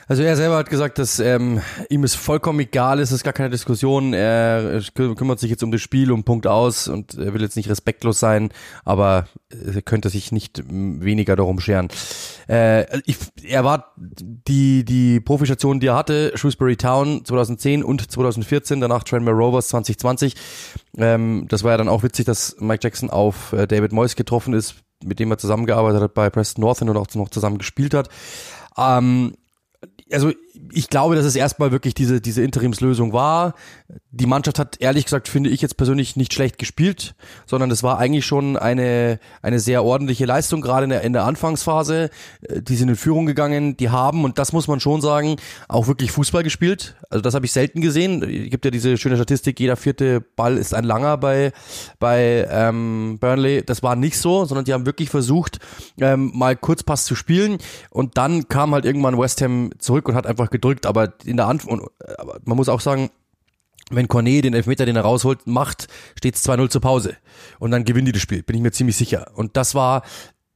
[0.09, 3.33] Also er selber hat gesagt, dass ähm, ihm es vollkommen egal ist, es ist gar
[3.33, 4.13] keine Diskussion.
[4.13, 7.69] Er kümmert sich jetzt um das Spiel, um Punkt aus und er will jetzt nicht
[7.69, 8.49] respektlos sein,
[8.85, 11.89] aber er könnte sich nicht weniger darum scheren.
[12.47, 18.79] Äh, ich, er war die die Profistation, die er hatte, Shrewsbury Town 2010 und 2014,
[18.79, 20.35] danach Tranmere Rovers 2020.
[20.97, 24.53] Ähm, das war ja dann auch witzig, dass Mike Jackson auf äh, David Moyes getroffen
[24.53, 28.09] ist mit dem er zusammengearbeitet hat bei Preston North und auch noch zusammen gespielt hat.
[28.77, 29.33] Ähm,
[30.11, 30.33] also
[30.71, 33.53] ich glaube, dass es erstmal wirklich diese, diese Interimslösung war.
[34.11, 37.15] Die Mannschaft hat ehrlich gesagt, finde ich jetzt persönlich nicht schlecht gespielt,
[37.45, 41.25] sondern es war eigentlich schon eine, eine sehr ordentliche Leistung, gerade in der, in der
[41.25, 42.09] Anfangsphase.
[42.41, 45.87] Äh, die sind in Führung gegangen, die haben, und das muss man schon sagen, auch
[45.87, 46.95] wirklich Fußball gespielt.
[47.09, 48.23] Also das habe ich selten gesehen.
[48.23, 51.51] Es gibt ja diese schöne Statistik, jeder vierte Ball ist ein langer bei,
[51.99, 53.63] bei ähm, Burnley.
[53.65, 55.59] Das war nicht so, sondern die haben wirklich versucht,
[55.99, 57.57] ähm, mal Kurzpass zu spielen.
[57.89, 61.47] Und dann kam halt irgendwann West Ham zurück und hat einfach gedrückt, aber in der
[61.47, 61.91] Antwort,
[62.45, 63.09] man muss auch sagen,
[63.89, 67.15] wenn Cornet den Elfmeter, den er rausholt, macht, steht es 2-0 zur Pause.
[67.59, 69.31] Und dann gewinnen die das Spiel, bin ich mir ziemlich sicher.
[69.35, 70.03] Und das war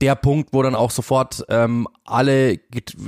[0.02, 2.60] der Punkt, wo dann auch sofort ähm, alle,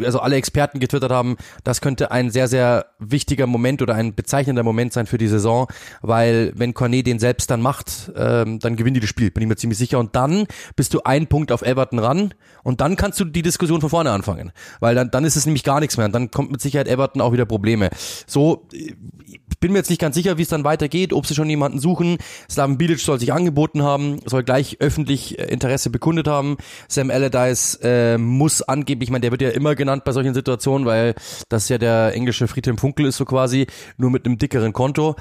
[0.03, 4.63] also alle Experten getwittert haben, das könnte ein sehr, sehr wichtiger Moment oder ein bezeichnender
[4.63, 5.67] Moment sein für die Saison,
[6.01, 9.49] weil wenn Cornet den selbst dann macht, ähm, dann gewinnen die das Spiel, bin ich
[9.49, 9.99] mir ziemlich sicher.
[9.99, 13.81] Und dann bist du ein Punkt auf Everton ran und dann kannst du die Diskussion
[13.81, 16.51] von vorne anfangen, weil dann, dann ist es nämlich gar nichts mehr und dann kommt
[16.51, 17.89] mit Sicherheit Everton auch wieder Probleme.
[18.27, 21.49] So, ich bin mir jetzt nicht ganz sicher, wie es dann weitergeht, ob sie schon
[21.49, 22.17] jemanden suchen.
[22.49, 26.57] Slaven Bilic soll sich angeboten haben, soll gleich öffentlich äh, Interesse bekundet haben.
[26.87, 30.85] Sam Allardyce äh, muss angeblich, ich meine, der wird ja immer genannt bei solchen Situationen,
[30.85, 31.15] weil
[31.49, 33.67] das ja der englische Friedhelm Funkel ist so quasi,
[33.97, 35.15] nur mit einem dickeren Konto.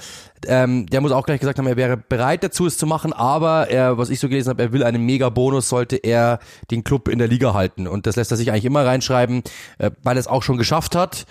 [0.47, 3.69] Ähm, der muss auch gleich gesagt haben, er wäre bereit dazu, es zu machen, aber
[3.71, 7.19] er, was ich so gelesen habe, er will einen Mega-Bonus, sollte er den Club in
[7.19, 7.87] der Liga halten.
[7.87, 9.43] Und das lässt er sich eigentlich immer reinschreiben,
[9.79, 11.27] äh, weil er es auch schon geschafft hat.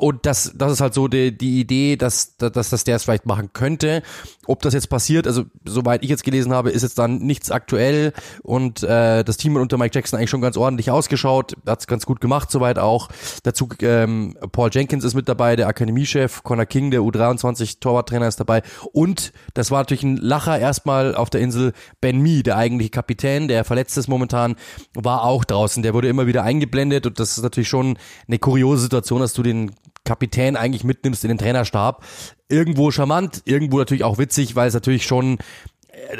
[0.00, 3.26] Und das, das ist halt so die, die Idee, dass, dass, dass der es vielleicht
[3.26, 4.02] machen könnte.
[4.46, 8.14] Ob das jetzt passiert, also soweit ich jetzt gelesen habe, ist jetzt dann nichts aktuell
[8.42, 12.22] und äh, das Team unter Mike Jackson eigentlich schon ganz ordentlich ausgeschaut, hat's ganz gut
[12.22, 13.08] gemacht soweit auch.
[13.42, 18.40] Dazu ähm, Paul Jenkins ist mit dabei, der Akademiechef, Connor King, der U23 Torwarttrainer ist
[18.40, 22.90] dabei und das war natürlich ein Lacher erstmal auf der Insel Ben Mee, der eigentliche
[22.90, 24.56] Kapitän, der verletzt ist momentan,
[24.94, 28.84] war auch draußen, der wurde immer wieder eingeblendet und das ist natürlich schon eine kuriose
[28.84, 29.72] Situation, dass du den
[30.04, 32.04] Kapitän eigentlich mitnimmst in den Trainerstab.
[32.48, 35.38] Irgendwo charmant, irgendwo natürlich auch witzig, weil es natürlich schon,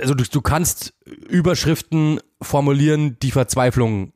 [0.01, 4.12] also du, du kannst Überschriften formulieren, die Verzweiflung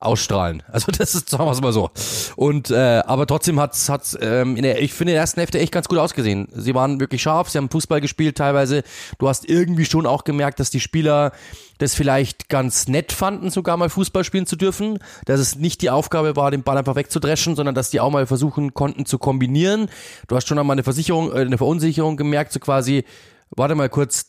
[0.00, 0.62] ausstrahlen.
[0.78, 1.90] Also das ist, sagen wir es mal so.
[2.36, 5.58] Und äh, aber trotzdem hat's hat's ähm, in der ich finde in der ersten Hälfte
[5.58, 6.46] echt ganz gut ausgesehen.
[6.54, 8.84] Sie waren wirklich scharf, sie haben Fußball gespielt teilweise.
[9.18, 11.32] Du hast irgendwie schon auch gemerkt, dass die Spieler
[11.78, 15.90] das vielleicht ganz nett fanden, sogar mal Fußball spielen zu dürfen, dass es nicht die
[15.90, 19.88] Aufgabe war, den Ball einfach wegzudreschen, sondern dass die auch mal versuchen konnten zu kombinieren.
[20.28, 23.04] Du hast schon einmal eine Versicherung, äh, eine Verunsicherung gemerkt, so quasi,
[23.50, 24.26] warte mal kurz,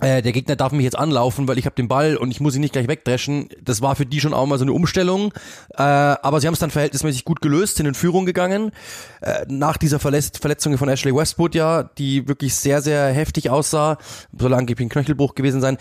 [0.00, 2.54] äh, der Gegner darf mich jetzt anlaufen, weil ich habe den Ball und ich muss
[2.54, 3.48] ihn nicht gleich wegdreschen.
[3.62, 5.32] Das war für die schon auch mal so eine Umstellung.
[5.76, 8.72] Äh, aber sie haben es dann verhältnismäßig gut gelöst, sind in Führung gegangen.
[9.20, 13.98] Äh, nach dieser Verletz Verletzung von Ashley Westwood ja, die wirklich sehr, sehr heftig aussah,
[14.36, 15.76] soll angeblich ein Knöchelbruch gewesen sein,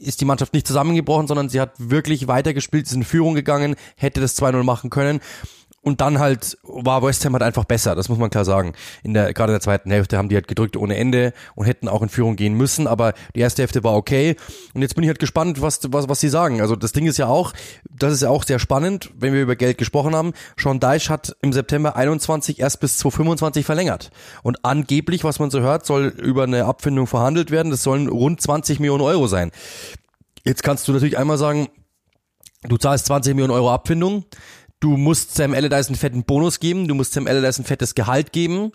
[0.00, 4.20] ist die Mannschaft nicht zusammengebrochen, sondern sie hat wirklich weitergespielt, ist in Führung gegangen, hätte
[4.20, 5.20] das 2-0 machen können.
[5.84, 8.72] Und dann halt war West Ham halt einfach besser, das muss man klar sagen.
[9.02, 11.88] In der, gerade in der zweiten Hälfte haben die halt gedrückt ohne Ende und hätten
[11.88, 14.36] auch in Führung gehen müssen, aber die erste Hälfte war okay.
[14.74, 16.60] Und jetzt bin ich halt gespannt, was, was, was sie sagen.
[16.60, 17.52] Also das Ding ist ja auch,
[17.90, 20.34] das ist ja auch sehr spannend, wenn wir über Geld gesprochen haben.
[20.56, 24.12] Sean Deich hat im September 21 erst bis 2025 verlängert.
[24.44, 27.70] Und angeblich, was man so hört, soll über eine Abfindung verhandelt werden.
[27.70, 29.50] Das sollen rund 20 Millionen Euro sein.
[30.44, 31.68] Jetzt kannst du natürlich einmal sagen,
[32.68, 34.24] du zahlst 20 Millionen Euro Abfindung
[34.82, 38.32] du musst Sam Allardyce einen fetten Bonus geben, du musst Sam Allardyce ein fettes Gehalt
[38.32, 38.72] geben.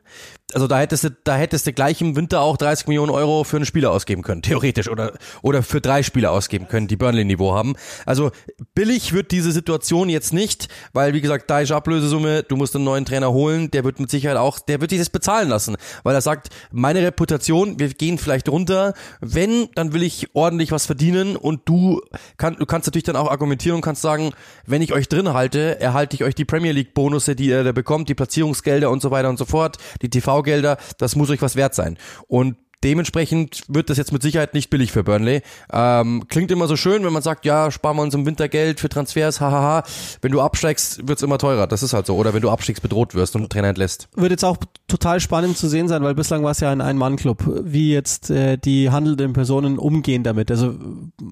[0.53, 3.57] Also da hättest du, da hättest du gleich im Winter auch 30 Millionen Euro für
[3.57, 7.75] einen Spieler ausgeben können, theoretisch, oder, oder für drei Spieler ausgeben können, die Burnley-Niveau haben.
[8.05, 8.31] Also
[8.73, 12.85] billig wird diese Situation jetzt nicht, weil wie gesagt, da ist Ablösesumme, du musst einen
[12.85, 16.15] neuen Trainer holen, der wird mit Sicherheit auch, der wird dich das bezahlen lassen, weil
[16.15, 21.35] er sagt, meine Reputation, wir gehen vielleicht runter, wenn, dann will ich ordentlich was verdienen
[21.35, 21.99] und du,
[22.37, 24.31] kann, du kannst natürlich dann auch argumentieren und kannst sagen,
[24.65, 27.65] wenn ich euch drin halte, er erhalte ich euch die Premier League Bonusse, die ihr
[27.65, 31.41] da bekommt, die Platzierungsgelder und so weiter und so fort, die TV-Gelder, das muss euch
[31.41, 31.97] was wert sein.
[32.27, 35.41] Und Dementsprechend wird das jetzt mit Sicherheit nicht billig für Burnley.
[35.73, 38.79] Ähm, klingt immer so schön, wenn man sagt, ja, sparen wir uns im Winter Geld
[38.79, 39.83] für Transfers, hahaha.
[40.21, 41.65] Wenn du absteigst, wird's immer teurer.
[41.65, 42.15] Das ist halt so.
[42.15, 44.09] Oder wenn du abstiegst, bedroht wirst und Trainer entlässt.
[44.15, 47.63] Wird jetzt auch total spannend zu sehen sein, weil bislang war es ja ein Ein-Mann-Club,
[47.63, 50.51] wie jetzt äh, die handelnden Personen umgehen damit.
[50.51, 50.75] Also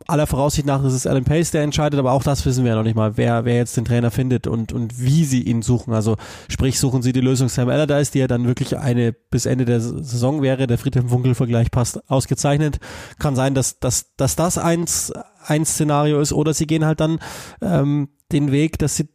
[0.08, 2.76] aller Voraussicht nach ist es Alan Pace, der entscheidet, aber auch das wissen wir ja
[2.76, 5.94] noch nicht mal, wer, wer jetzt den Trainer findet und, und wie sie ihn suchen.
[5.94, 6.18] Also
[6.50, 9.80] sprich, suchen sie die Lösung Sam Allardyce, die ja dann wirklich eine bis Ende der
[9.80, 12.80] Saison wäre, der Friedhelm Funkel Vergleich passt ausgezeichnet.
[13.20, 15.14] Kann sein, dass, dass, dass das eins,
[15.46, 17.20] ein Szenario ist oder sie gehen halt dann
[17.62, 19.08] ähm, den Weg, dass sie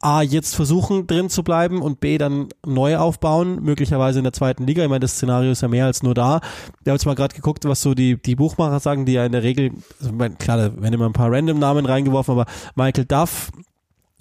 [0.00, 4.64] A, jetzt versuchen drin zu bleiben und B, dann neu aufbauen, möglicherweise in der zweiten
[4.64, 4.84] Liga.
[4.84, 6.40] Ich meine, das Szenario ist ja mehr als nur da.
[6.84, 9.32] Wir haben jetzt mal gerade geguckt, was so die, die Buchmacher sagen, die ja in
[9.32, 13.50] der Regel, also klar, da werden immer ein paar Random-Namen reingeworfen, aber Michael Duff,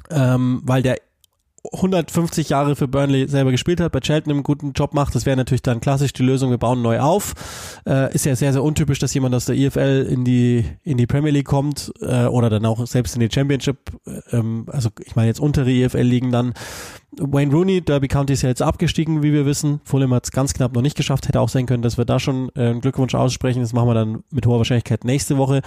[0.09, 0.97] ähm, weil der
[1.73, 5.37] 150 Jahre für Burnley selber gespielt hat, bei Cheltenham einen guten Job macht, das wäre
[5.37, 7.33] natürlich dann klassisch die Lösung, wir bauen neu auf.
[7.85, 11.07] Äh, ist ja sehr, sehr untypisch, dass jemand aus der EFL in die, in die
[11.07, 13.91] Premier League kommt äh, oder dann auch selbst in die Championship,
[14.31, 16.53] ähm, also ich meine jetzt untere EFL-Ligen dann.
[17.19, 19.81] Wayne Rooney, Derby County ist ja jetzt abgestiegen, wie wir wissen.
[19.83, 22.19] Fulham hat es ganz knapp noch nicht geschafft, hätte auch sein können, dass wir da
[22.19, 23.61] schon äh, einen Glückwunsch aussprechen.
[23.61, 25.61] Das machen wir dann mit hoher Wahrscheinlichkeit nächste Woche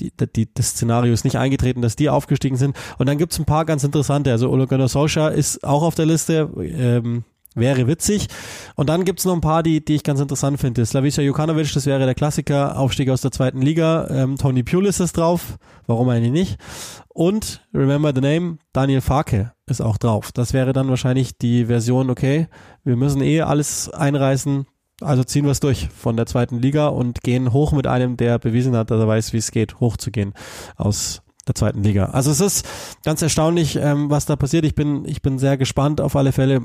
[0.00, 2.76] die, die, das Szenario ist nicht eingetreten, dass die aufgestiegen sind.
[2.98, 4.30] Und dann gibt's ein paar ganz interessante.
[4.32, 6.50] Also Ole Gunnar Solskjaer ist auch auf der Liste.
[6.56, 8.28] Ähm, wäre witzig.
[8.76, 10.86] Und dann gibt's noch ein paar, die, die ich ganz interessant finde.
[10.86, 14.08] Slavica Jukanovic, das wäre der Klassiker, Aufstieg aus der zweiten Liga.
[14.08, 16.58] Ähm, Tony Pulis ist drauf, warum eigentlich nicht.
[17.08, 20.30] Und, remember the name, Daniel Farke ist auch drauf.
[20.32, 22.48] Das wäre dann wahrscheinlich die Version, okay,
[22.84, 24.66] wir müssen eh alles einreißen,
[25.00, 28.38] also ziehen wir es durch von der zweiten Liga und gehen hoch mit einem, der
[28.38, 30.34] bewiesen hat, dass er weiß, wie es geht, hochzugehen
[30.76, 32.06] aus der zweiten Liga.
[32.06, 32.68] Also es ist
[33.04, 34.64] ganz erstaunlich, ähm, was da passiert.
[34.64, 36.62] Ich bin, ich bin sehr gespannt auf alle Fälle.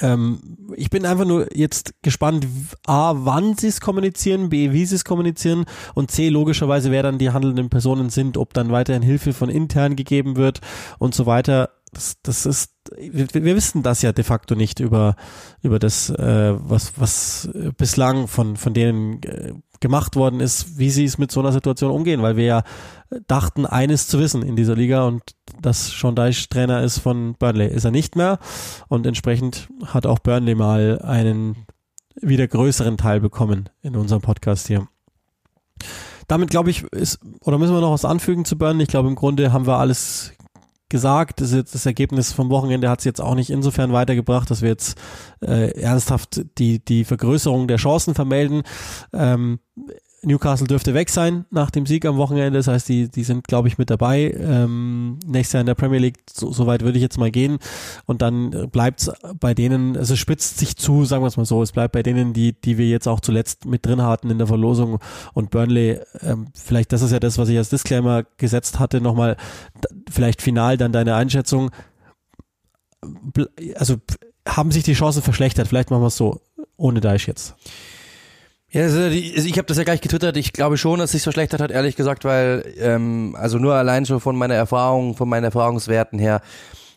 [0.00, 2.46] Ähm, ich bin einfach nur jetzt gespannt,
[2.86, 7.18] A, wann sie es kommunizieren, B, wie sie es kommunizieren und C, logischerweise, wer dann
[7.18, 10.60] die handelnden Personen sind, ob dann weiterhin Hilfe von intern gegeben wird
[10.98, 15.14] und so weiter das, das ist, wir, wir wissen das ja de facto nicht über,
[15.60, 21.04] über das, äh, was, was bislang von, von denen äh, gemacht worden ist, wie sie
[21.04, 22.62] es mit so einer Situation umgehen, weil wir ja
[23.26, 25.22] dachten, eines zu wissen in dieser Liga und
[25.60, 27.68] dass Sean Deich Trainer ist von Burnley.
[27.68, 28.38] Ist er nicht mehr
[28.88, 31.66] und entsprechend hat auch Burnley mal einen
[32.14, 34.88] wieder größeren Teil bekommen in unserem Podcast hier.
[36.28, 38.84] Damit glaube ich, ist, oder müssen wir noch was anfügen zu Burnley?
[38.84, 40.32] Ich glaube, im Grunde haben wir alles
[40.92, 41.40] gesagt.
[41.40, 44.96] Das, das Ergebnis vom Wochenende hat es jetzt auch nicht insofern weitergebracht, dass wir jetzt
[45.40, 48.62] äh, ernsthaft die, die Vergrößerung der Chancen vermelden.
[49.12, 49.58] Ähm,
[50.24, 52.58] Newcastle dürfte weg sein nach dem Sieg am Wochenende.
[52.58, 54.32] Das heißt, die, die sind, glaube ich, mit dabei.
[54.38, 57.58] Ähm, nächstes Jahr in der Premier League, so, so weit würde ich jetzt mal gehen.
[58.06, 61.44] Und dann bleibt es bei denen, also es spitzt sich zu, sagen wir es mal
[61.44, 64.38] so, es bleibt bei denen, die, die wir jetzt auch zuletzt mit drin hatten in
[64.38, 64.98] der Verlosung.
[65.32, 69.36] Und Burnley, ähm, vielleicht, das ist ja das, was ich als Disclaimer gesetzt hatte, nochmal,
[70.08, 71.70] vielleicht final dann deine Einschätzung.
[73.74, 73.96] Also
[74.46, 76.40] haben sich die Chancen verschlechtert, vielleicht machen wir es so,
[76.76, 77.54] ohne Deich jetzt.
[78.72, 80.36] Ja, also ich habe das ja gleich getwittert.
[80.38, 84.18] Ich glaube schon, dass sich verschlechtert hat, ehrlich gesagt, weil ähm, also nur allein schon
[84.18, 86.40] von meiner Erfahrung, von meinen Erfahrungswerten her,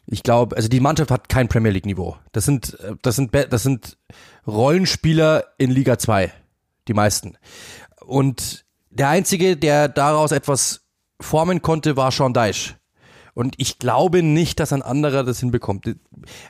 [0.07, 2.15] ich glaube, also die Mannschaft hat kein Premier League Niveau.
[2.31, 3.97] Das sind das sind das sind
[4.47, 6.31] Rollenspieler in Liga 2,
[6.87, 7.37] die meisten.
[8.05, 10.85] Und der einzige, der daraus etwas
[11.19, 12.75] formen konnte, war Sean Deich.
[13.35, 15.93] Und ich glaube nicht, dass ein anderer das hinbekommt.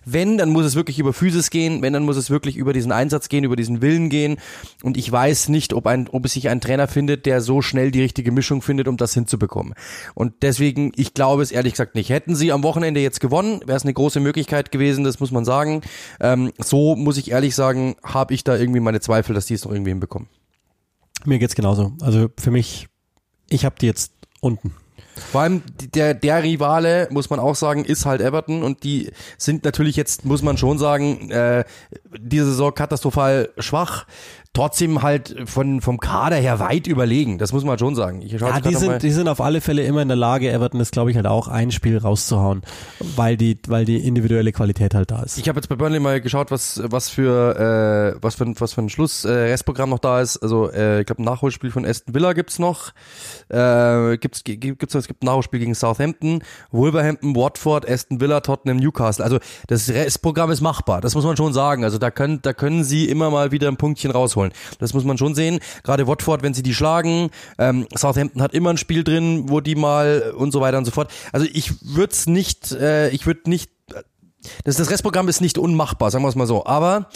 [0.05, 2.91] Wenn, dann muss es wirklich über Physis gehen, wenn, dann muss es wirklich über diesen
[2.91, 4.37] Einsatz gehen, über diesen Willen gehen.
[4.83, 7.89] Und ich weiß nicht, ob, ein, ob es sich ein Trainer findet, der so schnell
[7.89, 9.73] die richtige Mischung findet, um das hinzubekommen.
[10.13, 12.11] Und deswegen, ich glaube es ehrlich gesagt nicht.
[12.11, 15.43] Hätten sie am Wochenende jetzt gewonnen, wäre es eine große Möglichkeit gewesen, das muss man
[15.43, 15.81] sagen.
[16.19, 19.65] Ähm, so muss ich ehrlich sagen, habe ich da irgendwie meine Zweifel, dass die es
[19.65, 20.29] noch irgendwie hinbekommen.
[21.25, 21.93] Mir geht's genauso.
[22.01, 22.87] Also für mich,
[23.49, 24.75] ich habe die jetzt unten.
[25.31, 29.63] Vor allem der, der Rivale, muss man auch sagen, ist halt Everton und die sind
[29.63, 31.63] natürlich jetzt, muss man schon sagen, äh,
[32.17, 34.05] diese Saison katastrophal schwach
[34.55, 37.37] trotzdem halt von, vom Kader her weit überlegen.
[37.37, 38.21] Das muss man schon sagen.
[38.21, 40.91] Ich ja, die sind, die sind auf alle Fälle immer in der Lage, Everton ist,
[40.91, 42.61] glaube ich, halt auch ein Spiel rauszuhauen,
[43.15, 45.37] weil die, weil die individuelle Qualität halt da ist.
[45.37, 48.81] Ich habe jetzt bei Burnley mal geschaut, was, was für, äh, was für, was für
[48.81, 50.37] ein Schluss, äh, Restprogramm noch da ist.
[50.37, 52.93] Also, äh, ich glaube, ein Nachholspiel von Aston Villa gibt's noch.
[53.49, 56.41] Äh, gibt's, gibt's, es gibt ein Nachholspiel gegen Southampton,
[56.71, 59.23] Wolverhampton, Watford, Aston Villa, Tottenham, Newcastle.
[59.23, 61.01] Also, das Restprogramm ist machbar.
[61.01, 61.83] Das muss man schon sagen.
[61.83, 64.77] Also, da können, da können sie immer mal wieder ein Punktchen rausholen holen.
[64.79, 65.59] Das muss man schon sehen.
[65.83, 69.75] Gerade Watford, wenn sie die schlagen, ähm, Southampton hat immer ein Spiel drin, wo die
[69.75, 71.11] mal und so weiter und so fort.
[71.31, 73.71] Also ich würde es nicht, äh, ich würde nicht
[74.63, 76.65] das, das Restprogramm ist nicht unmachbar, sagen wir es mal so.
[76.65, 77.09] Aber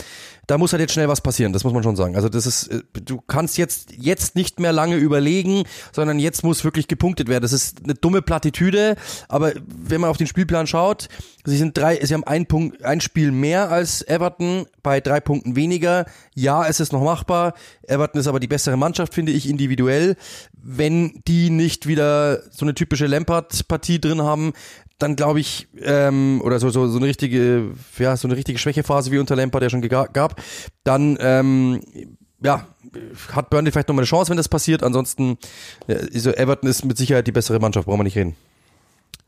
[0.50, 2.16] da muss halt jetzt schnell was passieren, das muss man schon sagen.
[2.16, 6.64] Also das ist, äh, du kannst jetzt, jetzt nicht mehr lange überlegen, sondern jetzt muss
[6.64, 7.44] wirklich gepunktet werden.
[7.44, 8.96] Das ist eine dumme Plattitüde,
[9.28, 11.08] aber wenn man auf den Spielplan schaut,
[11.46, 15.56] sie sind drei, sie haben ein Punkt, ein Spiel mehr als Everton, bei drei Punkten
[15.56, 16.06] weniger.
[16.34, 17.54] Ja, es ist noch machbar.
[17.84, 20.16] Everton ist aber die bessere Mannschaft, finde ich, individuell.
[20.54, 24.54] Wenn die nicht wieder so eine typische Lampard-Partie drin haben,
[25.00, 29.12] dann glaube ich, ähm, oder so, so, so eine richtige, ja, so eine richtige Schwächephase
[29.12, 30.42] wie unter Lampard, der schon gab,
[30.84, 31.82] dann, ähm,
[32.42, 32.68] ja,
[33.34, 34.84] hat Burnley vielleicht nochmal eine Chance, wenn das passiert.
[34.84, 35.38] Ansonsten,
[36.14, 38.36] so Everton ist mit Sicherheit die bessere Mannschaft, brauchen wir nicht reden.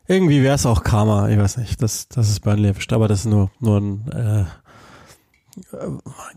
[0.07, 3.19] Irgendwie wäre es auch Karma, ich weiß nicht, dass, dass es Burnley erwischt, aber das
[3.19, 4.45] ist nur, nur ein äh,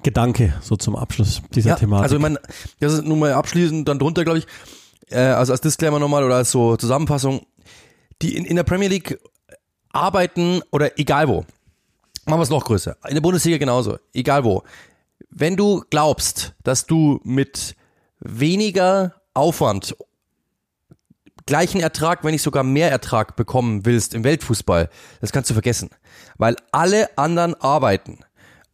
[0.02, 2.04] Gedanke so zum Abschluss dieser ja, Thematik.
[2.04, 2.38] Also ich meine,
[2.80, 4.46] das ist nun mal abschließend dann drunter, glaube ich,
[5.10, 7.46] äh, also als Disclaimer nochmal oder als so Zusammenfassung,
[8.24, 9.18] die in, in der Premier League
[9.92, 11.44] arbeiten oder egal wo,
[12.26, 14.62] machen wir es noch größer, in der Bundesliga genauso, egal wo,
[15.30, 17.76] wenn du glaubst, dass du mit
[18.20, 19.94] weniger Aufwand
[21.46, 24.88] gleichen Ertrag, wenn nicht sogar mehr Ertrag bekommen willst im Weltfußball,
[25.20, 25.90] das kannst du vergessen.
[26.38, 28.20] Weil alle anderen arbeiten.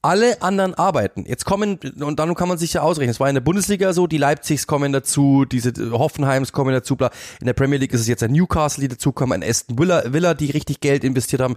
[0.02, 1.26] Alle anderen arbeiten.
[1.26, 3.10] Jetzt kommen, und dann kann man sich ja ausrechnen.
[3.10, 7.10] Es war in der Bundesliga so, die Leipzigs kommen dazu, diese Hoffenheims kommen dazu, bla.
[7.40, 10.32] In der Premier League ist es jetzt ein Newcastle, die dazukommen, ein Aston Villa, Villa,
[10.32, 11.56] die richtig Geld investiert haben.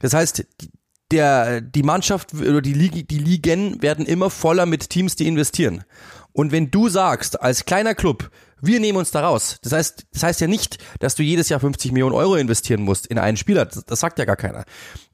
[0.00, 0.46] Das heißt,
[1.10, 5.84] der, die Mannschaft oder die, die Ligen werden immer voller mit Teams, die investieren.
[6.32, 8.30] Und wenn du sagst, als kleiner Club,
[8.62, 9.58] wir nehmen uns da raus.
[9.62, 13.06] Das heißt, das heißt ja nicht, dass du jedes Jahr 50 Millionen Euro investieren musst
[13.06, 13.66] in einen Spieler.
[13.66, 14.64] Das, das sagt ja gar keiner.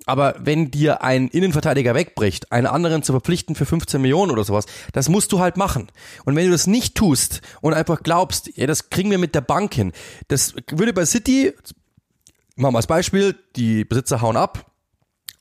[0.07, 4.67] Aber wenn dir ein Innenverteidiger wegbricht, einen anderen zu verpflichten für 15 Millionen oder sowas,
[4.93, 5.89] das musst du halt machen.
[6.25, 9.41] Und wenn du das nicht tust und einfach glaubst, ja, das kriegen wir mit der
[9.41, 9.93] Bank hin,
[10.29, 11.53] das würde bei City,
[12.55, 14.71] machen wir als Beispiel, die Besitzer hauen ab,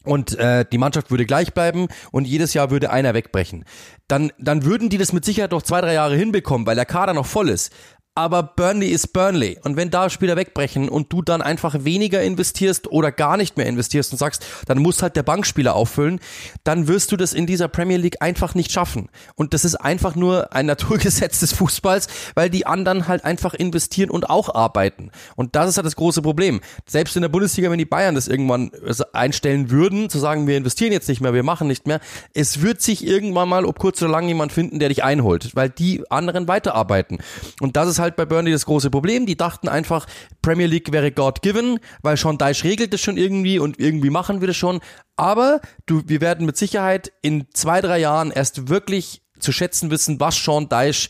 [0.05, 3.65] und äh, die Mannschaft würde gleich bleiben und jedes Jahr würde einer wegbrechen.
[4.07, 7.13] Dann, dann würden die das mit Sicherheit noch zwei, drei Jahre hinbekommen, weil der Kader
[7.13, 7.73] noch voll ist
[8.15, 9.59] aber Burnley ist Burnley.
[9.63, 13.65] Und wenn da Spieler wegbrechen und du dann einfach weniger investierst oder gar nicht mehr
[13.65, 16.21] investierst und sagst, dann muss halt der Bankspieler auffüllen,
[16.63, 19.09] dann wirst du das in dieser Premier League einfach nicht schaffen.
[19.35, 24.09] Und das ist einfach nur ein Naturgesetz des Fußballs, weil die anderen halt einfach investieren
[24.09, 25.11] und auch arbeiten.
[25.35, 26.61] Und das ist halt das große Problem.
[26.87, 28.71] Selbst in der Bundesliga, wenn die Bayern das irgendwann
[29.11, 31.99] einstellen würden, zu sagen, wir investieren jetzt nicht mehr, wir machen nicht mehr,
[32.33, 35.69] es wird sich irgendwann mal, ob kurz oder lang, jemand finden, der dich einholt, weil
[35.69, 37.17] die anderen weiterarbeiten.
[37.59, 39.25] Und das ist halt halt bei Burnley das große Problem.
[39.25, 40.05] Die dachten einfach,
[40.41, 44.41] Premier League wäre God given, weil Sean Dyche regelt das schon irgendwie und irgendwie machen
[44.41, 44.79] wir das schon.
[45.15, 50.19] Aber du, wir werden mit Sicherheit in zwei, drei Jahren erst wirklich zu schätzen wissen,
[50.19, 51.09] was Sean Dyche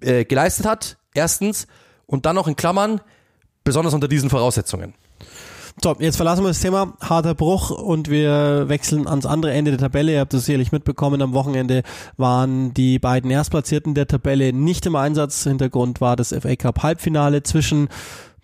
[0.00, 0.98] äh, geleistet hat.
[1.14, 1.66] Erstens.
[2.06, 3.00] Und dann noch in Klammern,
[3.64, 4.94] besonders unter diesen Voraussetzungen.
[5.80, 9.78] So, jetzt verlassen wir das Thema harter Bruch und wir wechseln ans andere Ende der
[9.78, 10.12] Tabelle.
[10.12, 11.84] Ihr habt es sicherlich mitbekommen, am Wochenende
[12.16, 15.44] waren die beiden Erstplatzierten der Tabelle nicht im Einsatz.
[15.44, 17.88] Hintergrund war das FA Cup Halbfinale zwischen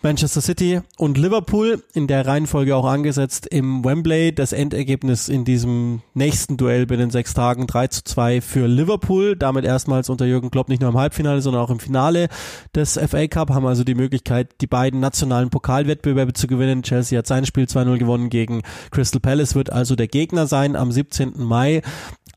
[0.05, 4.35] Manchester City und Liverpool in der Reihenfolge auch angesetzt im Wembley.
[4.35, 9.35] Das Endergebnis in diesem nächsten Duell binnen sechs Tagen 3 zu 2 für Liverpool.
[9.35, 12.29] Damit erstmals unter Jürgen Klopp nicht nur im Halbfinale, sondern auch im Finale
[12.75, 13.49] des FA Cup.
[13.49, 16.83] Haben also die Möglichkeit, die beiden nationalen Pokalwettbewerbe zu gewinnen.
[16.83, 20.93] Chelsea hat sein Spiel 2-0 gewonnen gegen Crystal Palace, wird also der Gegner sein am
[20.93, 21.33] 17.
[21.38, 21.81] Mai.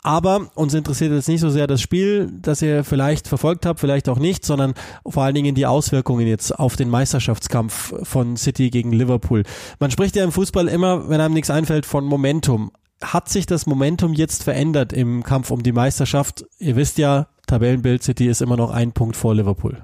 [0.07, 4.07] Aber uns interessiert jetzt nicht so sehr das Spiel, das ihr vielleicht verfolgt habt, vielleicht
[4.07, 4.73] auch nicht, sondern
[5.05, 9.43] vor allen Dingen die Auswirkungen jetzt auf den Meisterschaftskampf von City gegen Liverpool.
[9.81, 12.71] Man spricht ja im Fußball immer, wenn einem nichts einfällt, von Momentum.
[13.03, 16.45] Hat sich das Momentum jetzt verändert im Kampf um die Meisterschaft?
[16.57, 19.83] Ihr wisst ja, Tabellenbild City ist immer noch ein Punkt vor Liverpool.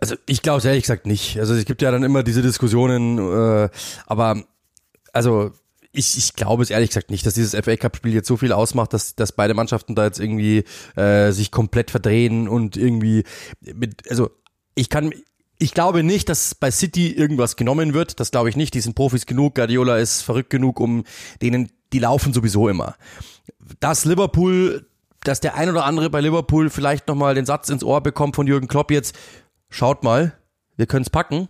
[0.00, 1.38] Also ich glaube es ehrlich gesagt nicht.
[1.38, 3.68] Also es gibt ja dann immer diese Diskussionen, äh,
[4.08, 4.42] aber
[5.12, 5.52] also
[5.92, 8.52] ich, ich glaube es ehrlich gesagt nicht, dass dieses FA Cup Spiel jetzt so viel
[8.52, 10.64] ausmacht, dass, dass beide Mannschaften da jetzt irgendwie
[10.96, 13.24] äh, sich komplett verdrehen und irgendwie
[13.60, 14.30] mit, also
[14.74, 15.12] ich kann,
[15.58, 18.20] ich glaube nicht, dass bei City irgendwas genommen wird.
[18.20, 18.72] Das glaube ich nicht.
[18.74, 19.56] Die sind Profis genug.
[19.56, 21.04] Guardiola ist verrückt genug, um
[21.42, 22.94] denen, die laufen sowieso immer.
[23.80, 24.86] Dass Liverpool,
[25.24, 28.46] dass der ein oder andere bei Liverpool vielleicht nochmal den Satz ins Ohr bekommt von
[28.46, 29.14] Jürgen Klopp jetzt,
[29.68, 30.32] schaut mal,
[30.76, 31.48] wir können es packen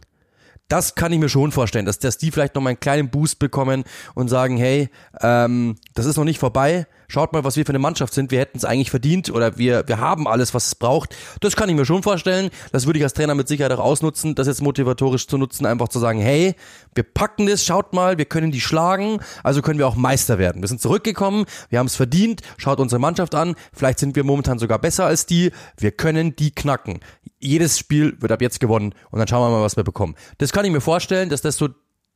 [0.71, 3.39] das kann ich mir schon vorstellen, dass, dass die vielleicht noch mal einen kleinen Boost
[3.39, 4.89] bekommen und sagen, hey,
[5.21, 8.39] ähm, das ist noch nicht vorbei, schaut mal, was wir für eine Mannschaft sind, wir
[8.39, 11.17] hätten es eigentlich verdient oder wir, wir haben alles, was es braucht.
[11.41, 12.51] Das kann ich mir schon vorstellen.
[12.73, 15.89] Das würde ich als Trainer mit Sicherheit auch ausnutzen, das jetzt motivatorisch zu nutzen, einfach
[15.89, 16.55] zu sagen, hey,
[16.95, 20.63] wir packen das, schaut mal, wir können die schlagen, also können wir auch Meister werden.
[20.63, 24.59] Wir sind zurückgekommen, wir haben es verdient, schaut unsere Mannschaft an, vielleicht sind wir momentan
[24.59, 27.01] sogar besser als die, wir können die knacken
[27.41, 30.15] jedes Spiel wird ab jetzt gewonnen und dann schauen wir mal, was wir bekommen.
[30.39, 31.69] Das kann ich mir vorstellen, dass das so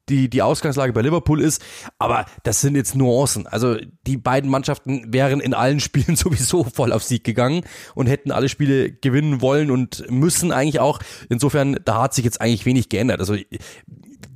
[0.08, 1.62] die, die Ausgangslage bei Liverpool ist,
[1.98, 3.46] aber das sind jetzt Nuancen.
[3.46, 7.62] Also die beiden Mannschaften wären in allen Spielen sowieso voll auf Sieg gegangen
[7.94, 11.00] und hätten alle Spiele gewinnen wollen und müssen eigentlich auch.
[11.28, 13.20] Insofern, da hat sich jetzt eigentlich wenig geändert.
[13.20, 13.36] Also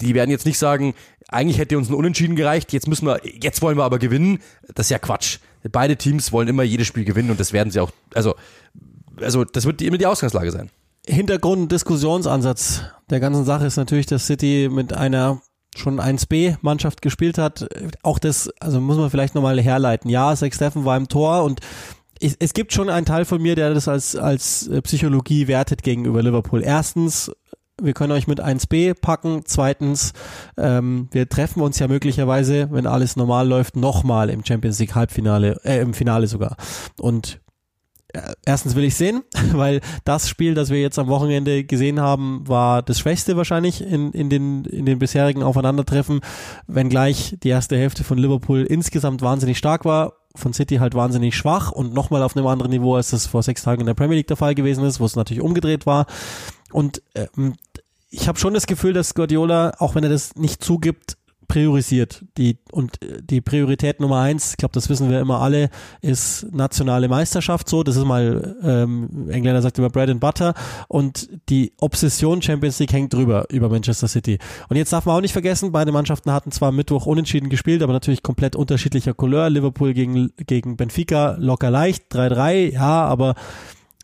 [0.00, 0.94] die werden jetzt nicht sagen,
[1.28, 4.38] eigentlich hätte uns ein Unentschieden gereicht, jetzt müssen wir, jetzt wollen wir aber gewinnen.
[4.74, 5.38] Das ist ja Quatsch.
[5.70, 8.34] Beide Teams wollen immer jedes Spiel gewinnen und das werden sie auch, also,
[9.16, 10.70] also das wird immer die Ausgangslage sein.
[11.06, 15.40] Hintergrund, Diskussionsansatz der ganzen Sache ist natürlich, dass City mit einer
[15.78, 17.68] schon 1B-Mannschaft gespielt hat.
[18.02, 20.10] Auch das, also muss man vielleicht nochmal herleiten.
[20.10, 21.60] Ja, Zach Steffen war im Tor und
[22.20, 26.22] es, es gibt schon einen Teil von mir, der das als, als Psychologie wertet gegenüber
[26.22, 26.62] Liverpool.
[26.62, 27.30] Erstens,
[27.80, 29.42] wir können euch mit 1b packen.
[29.44, 30.12] Zweitens,
[30.56, 35.60] ähm, wir treffen uns ja möglicherweise, wenn alles normal läuft, nochmal im Champions League Halbfinale,
[35.64, 36.56] äh, im Finale sogar.
[36.98, 37.47] Und äh,
[38.44, 42.82] erstens will ich sehen, weil das Spiel, das wir jetzt am Wochenende gesehen haben, war
[42.82, 46.20] das schwächste wahrscheinlich in, in, den, in den bisherigen Aufeinandertreffen,
[46.66, 51.72] wenngleich die erste Hälfte von Liverpool insgesamt wahnsinnig stark war, von City halt wahnsinnig schwach
[51.72, 54.28] und nochmal auf einem anderen Niveau, als das vor sechs Tagen in der Premier League
[54.28, 56.06] der Fall gewesen ist, wo es natürlich umgedreht war.
[56.72, 57.54] Und ähm,
[58.10, 61.16] ich habe schon das Gefühl, dass Guardiola, auch wenn er das nicht zugibt,
[61.48, 62.24] priorisiert.
[62.36, 65.70] Die, und äh, die Priorität Nummer eins, ich glaube, das wissen wir immer alle,
[66.02, 67.82] ist nationale Meisterschaft so.
[67.82, 70.54] Das ist mal, ähm, Engländer sagt immer Bread and Butter.
[70.86, 74.38] Und die Obsession Champions League hängt drüber, über Manchester City.
[74.68, 77.92] Und jetzt darf man auch nicht vergessen, beide Mannschaften hatten zwar Mittwoch unentschieden gespielt, aber
[77.92, 79.50] natürlich komplett unterschiedlicher Couleur.
[79.50, 83.34] Liverpool gegen, gegen Benfica locker leicht, 3-3, ja, aber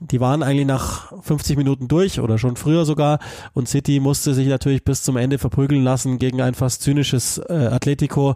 [0.01, 3.21] die waren eigentlich nach 50 Minuten durch oder schon früher sogar
[3.53, 7.69] und City musste sich natürlich bis zum Ende verprügeln lassen gegen ein fast zynisches äh,
[7.71, 8.35] Atletico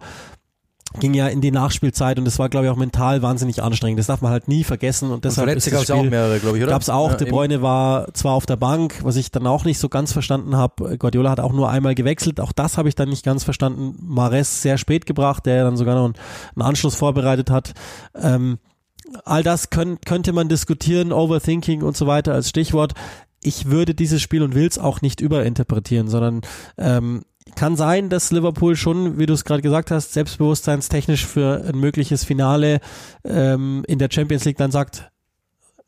[1.01, 3.99] ging ja in die Nachspielzeit und es war glaube ich auch mental wahnsinnig anstrengend.
[3.99, 6.63] Das darf man halt nie vergessen und deshalb ist das Spiel, auch mehrere, glaube ich,
[6.63, 6.73] oder?
[6.73, 7.11] Gab's auch.
[7.11, 7.63] Ja, De Bruyne eben.
[7.63, 10.97] war zwar auf der Bank, was ich dann auch nicht so ganz verstanden habe.
[10.97, 12.41] Guardiola hat auch nur einmal gewechselt.
[12.41, 13.97] Auch das habe ich dann nicht ganz verstanden.
[14.01, 16.15] Mares sehr spät gebracht, der dann sogar noch einen,
[16.57, 17.75] einen Anschluss vorbereitet hat.
[18.15, 18.59] Ähm,
[19.25, 22.95] all das können, könnte man diskutieren, Overthinking und so weiter als Stichwort.
[23.43, 26.41] Ich würde dieses Spiel und will es auch nicht überinterpretieren, sondern
[26.77, 27.23] ähm,
[27.55, 32.25] kann sein, dass Liverpool schon, wie du es gerade gesagt hast, selbstbewusstseinstechnisch für ein mögliches
[32.25, 32.81] Finale
[33.25, 35.11] ähm, in der Champions League dann sagt,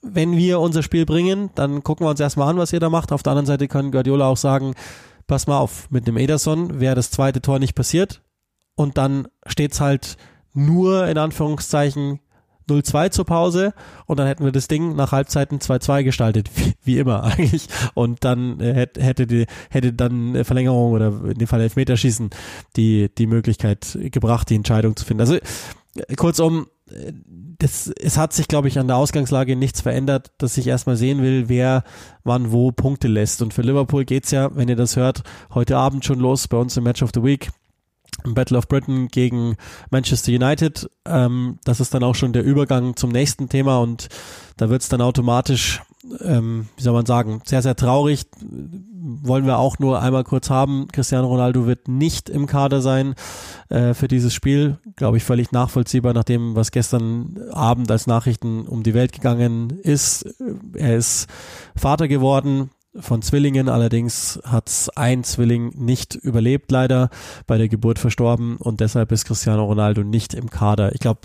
[0.02, 3.12] wenn wir unser Spiel bringen, dann gucken wir uns erstmal an, was ihr da macht.
[3.12, 4.74] Auf der anderen Seite kann Guardiola auch sagen,
[5.26, 8.22] pass mal auf, mit dem Ederson wäre das zweite Tor nicht passiert
[8.74, 10.16] und dann steht's halt
[10.54, 12.20] nur in Anführungszeichen
[12.70, 13.74] 0-2 zur Pause
[14.06, 17.66] und dann hätten wir das Ding nach Halbzeiten 2-2 gestaltet, wie, wie, immer eigentlich.
[17.94, 22.30] Und dann äh, hätte, die, hätte dann Verlängerung oder in dem Fall Elfmeterschießen
[22.76, 25.20] die, die Möglichkeit gebracht, die Entscheidung zu finden.
[25.20, 27.12] Also äh, kurzum, äh,
[27.58, 31.22] das, es hat sich, glaube ich, an der Ausgangslage nichts verändert, dass ich erstmal sehen
[31.22, 31.84] will, wer
[32.24, 33.42] wann wo Punkte lässt.
[33.42, 35.22] Und für Liverpool geht's ja, wenn ihr das hört,
[35.54, 37.50] heute Abend schon los bei uns im Match of the Week.
[38.24, 39.56] Battle of Britain gegen
[39.90, 40.88] Manchester United.
[41.06, 44.08] Ähm, das ist dann auch schon der Übergang zum nächsten Thema und
[44.56, 45.82] da wird es dann automatisch,
[46.20, 48.26] ähm, wie soll man sagen, sehr, sehr traurig.
[48.42, 50.88] Wollen wir auch nur einmal kurz haben.
[50.92, 53.14] Cristiano Ronaldo wird nicht im Kader sein
[53.70, 54.78] äh, für dieses Spiel.
[54.96, 59.70] Glaube ich völlig nachvollziehbar, nach dem, was gestern Abend als Nachrichten um die Welt gegangen
[59.82, 60.26] ist.
[60.74, 61.26] Er ist
[61.74, 63.68] Vater geworden von Zwillingen.
[63.68, 67.10] Allerdings hat ein Zwilling nicht überlebt, leider
[67.46, 70.94] bei der Geburt verstorben und deshalb ist Cristiano Ronaldo nicht im Kader.
[70.94, 71.20] Ich glaube,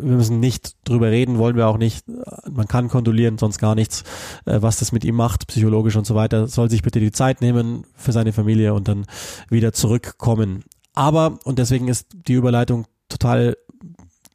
[0.00, 2.04] wir müssen nicht drüber reden, wollen wir auch nicht.
[2.50, 4.04] Man kann kondolieren, sonst gar nichts,
[4.44, 6.48] äh, was das mit ihm macht, psychologisch und so weiter.
[6.48, 9.06] Soll sich bitte die Zeit nehmen für seine Familie und dann
[9.48, 10.64] wieder zurückkommen.
[10.94, 13.56] Aber, und deswegen ist die Überleitung total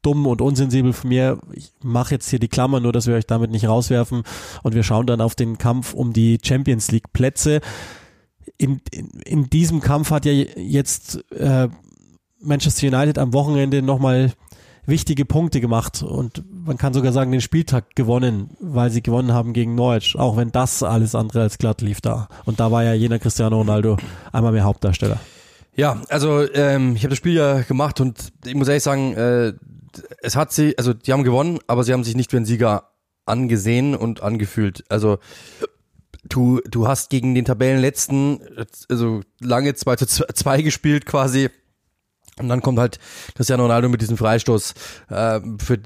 [0.02, 1.40] dumm und unsensibel von mir.
[1.54, 4.24] Ich mache jetzt hier die Klammer, nur dass wir euch damit nicht rauswerfen.
[4.64, 7.62] Und wir schauen dann auf den Kampf um die Champions League Plätze.
[8.58, 11.70] In, in, in diesem Kampf hat ja jetzt äh,
[12.42, 14.34] Manchester United am Wochenende nochmal
[14.86, 19.54] wichtige Punkte gemacht und man kann sogar sagen, den Spieltag gewonnen, weil sie gewonnen haben
[19.54, 22.28] gegen Norwich, auch wenn das alles andere als glatt lief da.
[22.46, 23.98] Und da war ja jener Cristiano Ronaldo
[24.32, 25.20] einmal mehr Hauptdarsteller.
[25.76, 29.54] Ja, also ähm, ich habe das Spiel ja gemacht und ich muss ehrlich sagen, äh,
[30.22, 32.92] es hat sie, also die haben gewonnen, aber sie haben sich nicht wie ein Sieger
[33.26, 34.84] angesehen und angefühlt.
[34.90, 35.20] Also
[36.24, 38.42] du, du hast gegen den Tabellenletzten,
[38.90, 41.50] also lange 2 zu 2 gespielt quasi.
[42.40, 42.98] Und dann kommt halt
[43.36, 44.74] Cristiano Ronaldo mit diesem Freistoß.
[45.10, 45.80] Äh, für,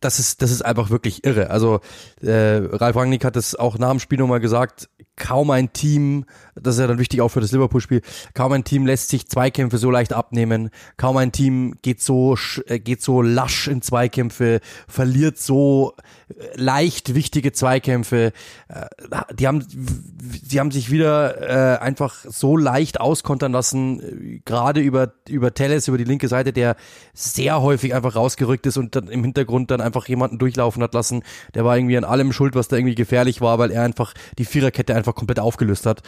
[0.00, 1.50] das ist das ist einfach wirklich irre.
[1.50, 1.80] Also
[2.20, 4.88] äh, Ralf Rangnick hat es auch nach dem Spiel nochmal gesagt
[5.18, 8.02] kaum ein Team, das ist ja dann wichtig auch für das Liverpool-Spiel,
[8.34, 12.78] kaum ein Team lässt sich Zweikämpfe so leicht abnehmen, kaum ein Team geht so, äh,
[12.78, 15.94] geht so lasch in Zweikämpfe, verliert so
[16.28, 18.32] äh, leicht wichtige Zweikämpfe.
[18.68, 18.86] Äh,
[19.34, 25.88] die haben, die haben sich wieder einfach so leicht auskontern lassen, gerade über, über Telles,
[25.88, 26.76] über die linke Seite, der
[27.12, 31.22] sehr häufig einfach rausgerückt ist und dann im Hintergrund dann einfach jemanden durchlaufen hat lassen.
[31.54, 34.44] Der war irgendwie an allem schuld, was da irgendwie gefährlich war, weil er einfach die
[34.44, 36.02] Viererkette einfach einfach komplett aufgelöst hat.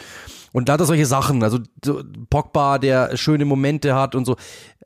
[0.53, 4.35] Und da hat er solche Sachen, also so Pogba, der schöne Momente hat und so,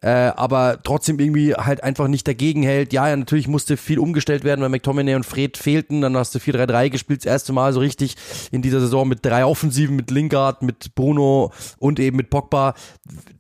[0.06, 2.93] äh, aber trotzdem irgendwie halt einfach nicht dagegen hält.
[2.93, 6.01] Ja, ja, natürlich musste viel umgestellt werden, weil McTominay und Fred fehlten.
[6.01, 8.16] Dann hast du 4-3-3 gespielt, das erste Mal so richtig
[8.51, 12.76] in dieser Saison mit drei Offensiven, mit Lingard, mit Bruno und eben mit Pogba.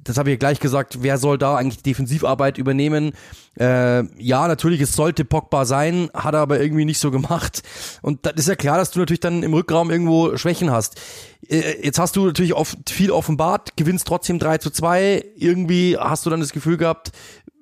[0.03, 3.13] Das habe ich ja gleich gesagt, wer soll da eigentlich Defensivarbeit übernehmen?
[3.59, 7.61] Äh, ja, natürlich, es sollte Pogba sein, hat er aber irgendwie nicht so gemacht.
[8.01, 10.99] Und das ist ja klar, dass du natürlich dann im Rückraum irgendwo Schwächen hast
[11.49, 15.23] jetzt hast du natürlich oft viel offenbart, gewinnst trotzdem 3 zu 2.
[15.35, 17.11] Irgendwie hast du dann das Gefühl gehabt,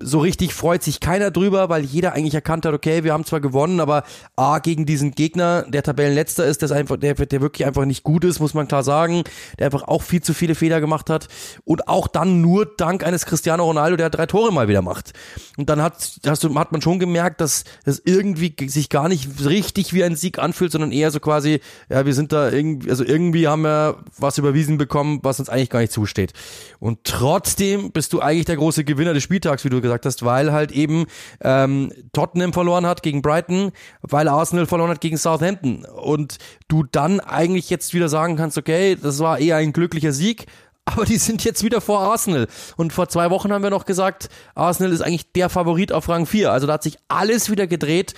[0.03, 3.39] so richtig freut sich keiner drüber, weil jeder eigentlich erkannt hat, okay, wir haben zwar
[3.39, 4.03] gewonnen, aber
[4.35, 8.23] A, gegen diesen Gegner, der Tabellenletzter ist, der, einfach, der, der wirklich einfach nicht gut
[8.23, 9.23] ist, muss man klar sagen,
[9.57, 11.27] der einfach auch viel zu viele Fehler gemacht hat
[11.65, 15.13] und auch dann nur dank eines Cristiano Ronaldo, der drei Tore mal wieder macht.
[15.57, 19.45] Und dann hat, hast du, hat man schon gemerkt, dass es irgendwie sich gar nicht
[19.45, 23.03] richtig wie ein Sieg anfühlt, sondern eher so quasi, ja, wir sind da irgendwie, also
[23.03, 26.33] irgendwie haben wir was überwiesen bekommen, was uns eigentlich gar nicht zusteht.
[26.79, 30.51] Und trotzdem bist du eigentlich der große Gewinner des Spieltags, wie du gesagt hast, weil
[30.51, 31.05] halt eben
[31.41, 33.71] ähm, Tottenham verloren hat gegen Brighton,
[34.01, 35.85] weil Arsenal verloren hat gegen Southampton.
[35.85, 36.37] Und
[36.67, 40.47] du dann eigentlich jetzt wieder sagen kannst, okay, das war eher ein glücklicher Sieg,
[40.85, 42.47] aber die sind jetzt wieder vor Arsenal.
[42.75, 46.25] Und vor zwei Wochen haben wir noch gesagt, Arsenal ist eigentlich der Favorit auf Rang
[46.25, 46.51] 4.
[46.51, 48.13] Also da hat sich alles wieder gedreht.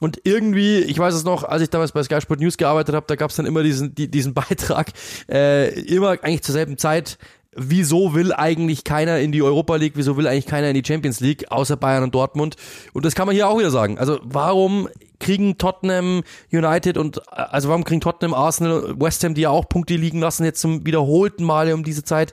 [0.00, 3.06] Und irgendwie, ich weiß es noch, als ich damals bei Sky Sport News gearbeitet habe,
[3.06, 4.92] da gab es dann immer diesen, die, diesen Beitrag,
[5.28, 7.18] äh, immer eigentlich zur selben Zeit,
[7.56, 11.20] wieso will eigentlich keiner in die Europa League, wieso will eigentlich keiner in die Champions
[11.20, 12.56] League, außer Bayern und Dortmund.
[12.92, 13.98] Und das kann man hier auch wieder sagen.
[13.98, 14.88] Also warum
[15.18, 19.96] kriegen Tottenham United und also warum kriegen Tottenham, Arsenal, West Ham, die ja auch Punkte
[19.96, 22.32] liegen lassen, jetzt zum wiederholten Male um diese Zeit,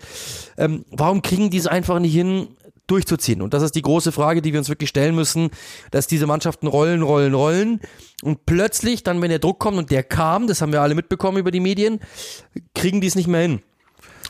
[0.57, 2.49] ähm, warum kriegen die es einfach nicht hin,
[2.87, 3.41] durchzuziehen?
[3.41, 5.49] Und das ist die große Frage, die wir uns wirklich stellen müssen,
[5.91, 7.79] dass diese Mannschaften rollen, rollen, rollen
[8.21, 11.37] und plötzlich dann, wenn der Druck kommt und der kam, das haben wir alle mitbekommen
[11.37, 11.99] über die Medien,
[12.75, 13.61] kriegen die es nicht mehr hin.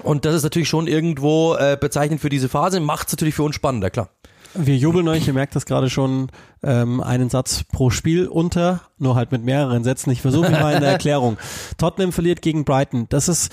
[0.01, 3.43] Und das ist natürlich schon irgendwo äh, bezeichnend für diese Phase, macht es natürlich für
[3.43, 4.09] uns spannender, klar.
[4.55, 6.31] Wir jubeln euch, ihr merkt das gerade schon,
[6.61, 10.11] ähm, einen Satz pro Spiel unter, nur halt mit mehreren Sätzen.
[10.11, 11.37] Ich versuche mal in der Erklärung.
[11.77, 13.07] Tottenham verliert gegen Brighton.
[13.09, 13.51] Das ist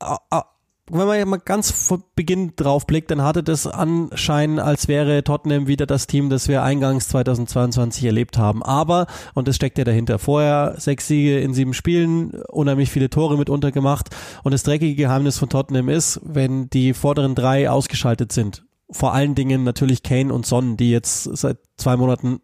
[0.00, 0.40] äh, äh,
[0.88, 5.66] wenn man mal ganz vor Beginn drauf blickt, dann hatte das Anschein, als wäre Tottenham
[5.66, 8.62] wieder das Team, das wir eingangs 2022 erlebt haben.
[8.62, 13.36] Aber, und das steckt ja dahinter, vorher sechs Siege in sieben Spielen, unheimlich viele Tore
[13.36, 14.10] mit untergemacht.
[14.44, 18.64] Und das dreckige Geheimnis von Tottenham ist, wenn die vorderen drei ausgeschaltet sind.
[18.90, 22.40] Vor allen Dingen natürlich Kane und Son, die jetzt seit zwei Monaten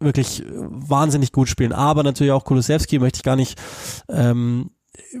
[0.00, 1.72] wirklich wahnsinnig gut spielen.
[1.72, 3.60] Aber natürlich auch Kulusewski möchte ich gar nicht
[4.08, 4.70] ähm,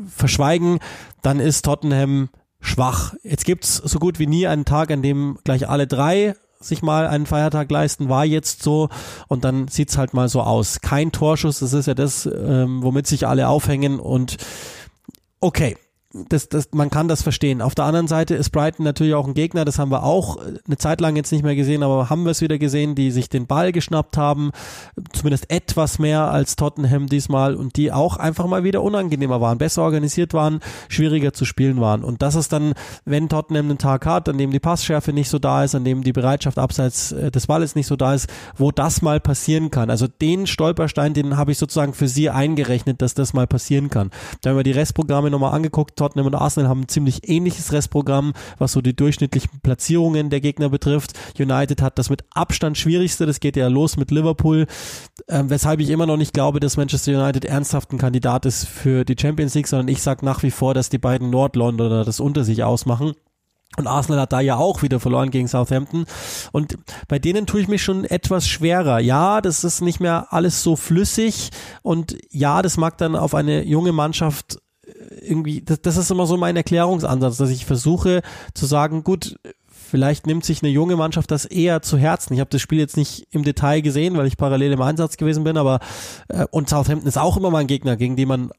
[0.08, 0.80] verschweigen.
[1.22, 2.28] Dann ist Tottenham
[2.64, 3.14] schwach.
[3.22, 7.06] Jetzt gibt's so gut wie nie einen Tag, an dem gleich alle drei sich mal
[7.06, 8.88] einen Feiertag leisten, war jetzt so.
[9.28, 10.80] Und dann sieht's halt mal so aus.
[10.80, 14.00] Kein Torschuss, das ist ja das, ähm, womit sich alle aufhängen.
[14.00, 14.38] Und
[15.40, 15.76] okay,
[16.14, 17.60] das, das, man kann das verstehen.
[17.60, 20.76] Auf der anderen Seite ist Brighton natürlich auch ein Gegner, das haben wir auch eine
[20.76, 23.46] Zeit lang jetzt nicht mehr gesehen, aber haben wir es wieder gesehen, die sich den
[23.46, 24.52] Ball geschnappt haben,
[25.12, 29.82] zumindest etwas mehr als Tottenham diesmal und die auch einfach mal wieder unangenehmer waren, besser
[29.82, 32.04] organisiert waren, schwieriger zu spielen waren.
[32.04, 35.40] Und das ist dann, wenn Tottenham einen Tag hat, an dem die Passschärfe nicht so
[35.40, 38.70] da ist, an dem die Bereitschaft abseits äh, des Balles nicht so da ist, wo
[38.70, 39.90] das mal passieren kann.
[39.90, 44.10] Also den Stolperstein, den habe ich sozusagen für sie eingerechnet, dass das mal passieren kann.
[44.42, 48.34] Da haben wir die Restprogramme nochmal angeguckt, Tottenham und Arsenal haben ein ziemlich ähnliches Restprogramm,
[48.58, 51.12] was so die durchschnittlichen Platzierungen der Gegner betrifft.
[51.38, 54.66] United hat das mit Abstand schwierigste, das geht ja los mit Liverpool,
[55.28, 59.06] äh, weshalb ich immer noch nicht glaube, dass Manchester United ernsthaft ein Kandidat ist für
[59.06, 62.44] die Champions League, sondern ich sage nach wie vor, dass die beiden Nordlondoner das unter
[62.44, 63.14] sich ausmachen.
[63.76, 66.06] Und Arsenal hat da ja auch wieder verloren gegen Southampton.
[66.52, 66.76] Und
[67.08, 69.00] bei denen tue ich mich schon etwas schwerer.
[69.00, 71.50] Ja, das ist nicht mehr alles so flüssig.
[71.82, 74.58] Und ja, das mag dann auf eine junge Mannschaft
[75.24, 78.22] irgendwie, das, das ist immer so mein Erklärungsansatz, dass ich versuche
[78.54, 82.34] zu sagen, gut, vielleicht nimmt sich eine junge Mannschaft das eher zu Herzen.
[82.34, 85.44] Ich habe das Spiel jetzt nicht im Detail gesehen, weil ich parallel im Einsatz gewesen
[85.44, 85.80] bin, aber
[86.28, 88.50] äh, und Southampton ist auch immer mal ein Gegner, gegen den man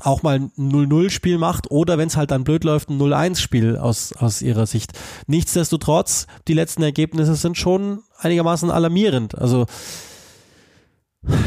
[0.00, 4.12] auch mal ein 0-0-Spiel macht oder wenn es halt dann blöd läuft, ein 0-1-Spiel aus,
[4.12, 4.92] aus ihrer Sicht.
[5.26, 9.36] Nichtsdestotrotz, die letzten Ergebnisse sind schon einigermaßen alarmierend.
[9.36, 9.66] Also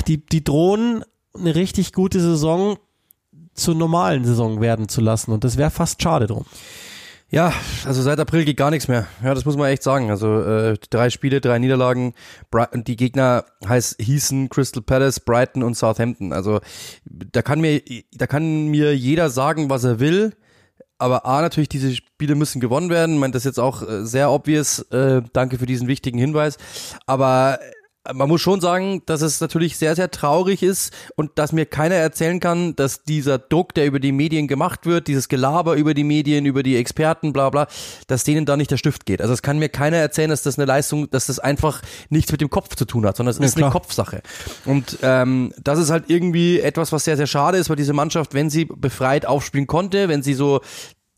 [0.08, 2.78] die, die drohen eine richtig gute Saison
[3.60, 5.32] zur normalen Saison werden zu lassen.
[5.32, 6.46] Und das wäre fast schade drum.
[7.32, 7.54] Ja,
[7.86, 9.06] also seit April geht gar nichts mehr.
[9.24, 10.10] Ja, das muss man echt sagen.
[10.10, 12.16] Also äh, drei Spiele, drei Niederlagen.
[12.50, 16.34] Brighton, die Gegner heißt, hießen Crystal Palace, Brighton und Southampton.
[16.34, 16.60] Also
[17.06, 17.84] da kann mir,
[18.14, 20.34] da kann mir jeder sagen, was er will.
[20.98, 23.16] Aber A, natürlich, diese Spiele müssen gewonnen werden.
[23.16, 24.80] Ich meine, das ist jetzt auch äh, sehr obvious.
[24.92, 26.58] Äh, danke für diesen wichtigen Hinweis.
[27.06, 27.60] Aber
[28.14, 31.96] man muss schon sagen, dass es natürlich sehr, sehr traurig ist und dass mir keiner
[31.96, 36.04] erzählen kann, dass dieser Druck, der über die Medien gemacht wird, dieses Gelaber über die
[36.04, 37.68] Medien, über die Experten, bla bla,
[38.08, 39.22] dass denen da nicht der Stift geht.
[39.22, 42.42] Also es kann mir keiner erzählen, dass das eine Leistung, dass das einfach nichts mit
[42.42, 44.22] dem Kopf zu tun hat, sondern es ist ja, eine Kopfsache.
[44.66, 48.34] Und ähm, das ist halt irgendwie etwas, was sehr, sehr schade ist, weil diese Mannschaft,
[48.34, 50.62] wenn sie befreit aufspielen konnte, wenn sie so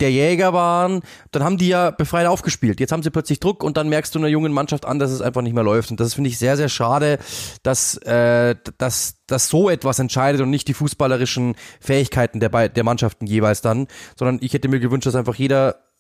[0.02, 2.80] der Jäger waren, dann haben die ja befreit aufgespielt.
[2.80, 5.22] Jetzt haben sie plötzlich Druck und dann merkst du einer jungen Mannschaft an, dass es
[5.22, 5.92] einfach nicht mehr läuft.
[5.92, 7.20] Und das finde ich sehr, sehr schade,
[7.64, 13.28] dass, äh, dass, dass so etwas entscheidet und nicht die fußballerischen Fähigkeiten der, der Mannschaften
[13.28, 13.88] jeweils dann,
[14.18, 15.91] sondern ich hätte mir gewünscht, dass einfach jeder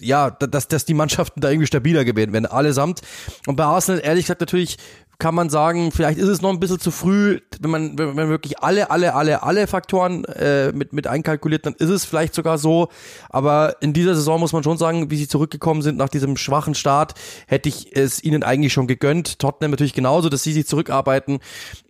[0.00, 3.00] ja, dass, dass die Mannschaften da irgendwie stabiler gewesen werden, allesamt.
[3.46, 4.78] Und bei Arsenal, ehrlich gesagt, natürlich
[5.18, 8.28] kann man sagen, vielleicht ist es noch ein bisschen zu früh, wenn man, wenn man
[8.28, 12.58] wirklich alle, alle, alle, alle Faktoren äh, mit, mit einkalkuliert, dann ist es vielleicht sogar
[12.58, 12.88] so.
[13.30, 16.74] Aber in dieser Saison muss man schon sagen, wie sie zurückgekommen sind nach diesem schwachen
[16.74, 17.14] Start,
[17.46, 19.38] hätte ich es ihnen eigentlich schon gegönnt.
[19.38, 21.38] Tottenham natürlich genauso, dass sie sich zurückarbeiten.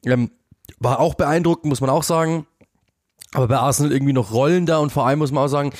[0.04, 0.30] Ähm,
[0.78, 2.46] war auch beeindruckend, muss man auch sagen.
[3.32, 5.72] Aber bei Arsenal irgendwie noch rollender und vor allem muss man auch sagen,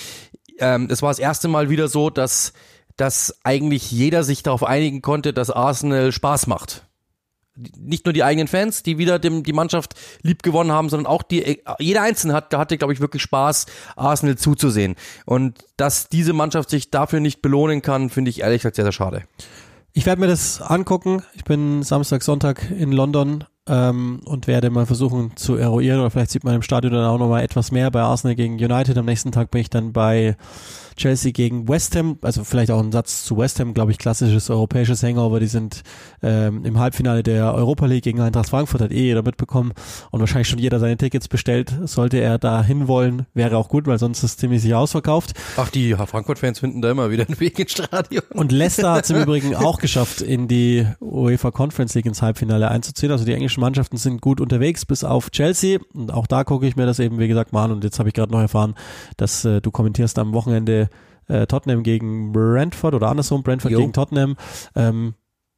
[0.59, 2.53] ähm, es war das erste Mal wieder so, dass,
[2.97, 6.87] dass eigentlich jeder sich darauf einigen konnte, dass Arsenal Spaß macht
[7.79, 11.23] nicht nur die eigenen Fans, die wieder dem, die Mannschaft lieb gewonnen haben, sondern auch
[11.23, 14.97] die, jeder Einzelne hat, hatte, glaube ich, wirklich Spaß, Arsenal zuzusehen.
[15.25, 18.93] Und dass diese Mannschaft sich dafür nicht belohnen kann, finde ich ehrlich gesagt sehr, sehr
[18.93, 19.23] schade.
[19.93, 21.23] Ich werde mir das angucken.
[21.35, 26.31] Ich bin Samstag, Sonntag in London ähm, und werde mal versuchen zu eruieren oder vielleicht
[26.31, 28.97] sieht man im Stadion dann auch nochmal etwas mehr bei Arsenal gegen United.
[28.97, 30.37] Am nächsten Tag bin ich dann bei
[30.97, 34.51] Chelsea gegen West Ham, also vielleicht auch ein Satz zu West Ham, glaube ich, klassisches
[34.51, 35.41] europäisches Hangover.
[35.41, 35.83] Die sind
[36.23, 39.73] ähm, im Halbfinale der Europa League gegen Eintracht Frankfurt, hat eh jeder mitbekommen
[40.11, 41.75] und wahrscheinlich schon jeder seine Tickets bestellt.
[41.85, 45.35] Sollte er da hinwollen, wäre auch gut, weil sonst ist es ziemlich sicher ausverkauft.
[45.57, 48.25] Ach, die Frankfurt-Fans finden da immer wieder einen Weg ins Stadion.
[48.33, 52.71] Und Leicester hat es im Übrigen auch geschafft, in die UEFA Conference League ins Halbfinale
[52.71, 53.13] einzuziehen.
[53.13, 55.79] Also die englischen Mannschaften sind gut unterwegs, bis auf Chelsea.
[55.95, 57.73] Und auch da gucke ich mir das eben, wie gesagt, mal an.
[57.73, 58.75] Und jetzt habe ich gerade noch erfahren,
[59.17, 60.86] dass äh, du kommentierst am Wochenende
[61.29, 63.79] äh, Tottenham gegen Brentford oder andersrum, Brentford jo.
[63.79, 64.37] gegen Tottenham.
[64.75, 65.15] Ähm,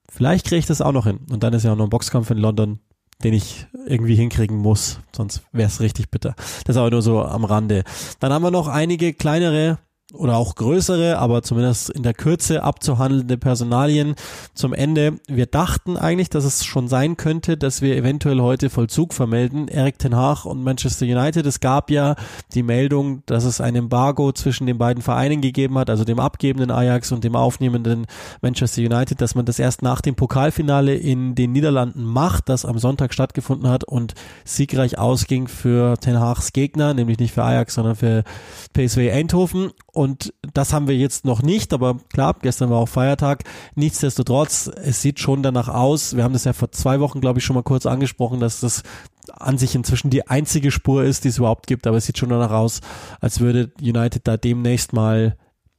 [0.09, 1.21] vielleicht kriege ich das auch noch hin.
[1.31, 2.81] Und dann ist ja auch noch ein Boxkampf in London,
[3.23, 5.01] den ich irgendwie hinkriegen muss.
[5.15, 6.35] Sonst wäre es richtig bitter.
[6.65, 7.85] Das ist aber nur so am Rande.
[8.21, 9.79] Dann haben wir noch einige kleinere
[10.15, 14.15] oder auch größere, aber zumindest in der Kürze abzuhandelnde Personalien
[14.55, 15.21] zum Ende.
[15.29, 19.69] Wir dachten eigentlich, dass es schon sein könnte, dass wir eventuell heute Vollzug vermelden.
[19.69, 21.45] Erik Ten Haag und Manchester United.
[21.45, 22.17] Es gab ja
[22.55, 26.71] die Meldung, dass es ein Embargo zwischen den beiden Vereinen gegeben hat, also dem abgebenden
[26.71, 28.07] Ajax und dem aufnehmenden
[28.41, 32.79] Manchester United, dass man das erst nach dem Pokalfinale in den Niederlanden macht, das am
[32.79, 34.15] Sonntag stattgefunden hat und
[34.47, 38.25] siegreich ausging für Ten Haags Gegner, nämlich nicht für Ajax, sondern für
[38.73, 43.43] PSV Eindhoven und das haben wir jetzt noch nicht, aber klar, gestern war auch Feiertag.
[43.75, 46.15] Nichtsdestotrotz, es sieht schon danach aus.
[46.15, 48.85] Wir haben das ja vor zwei Wochen, glaube ich, schon mal kurz angesprochen, dass das
[49.33, 51.85] an sich inzwischen die einzige Spur ist, die es überhaupt gibt.
[51.89, 52.81] Aber es sieht schon danach aus,
[53.21, 55.37] als würde United da demnächst mal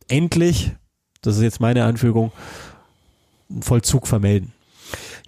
[0.09, 0.73] endlich,
[1.21, 2.33] das ist jetzt meine Anfügung,
[3.49, 4.51] einen Vollzug vermelden.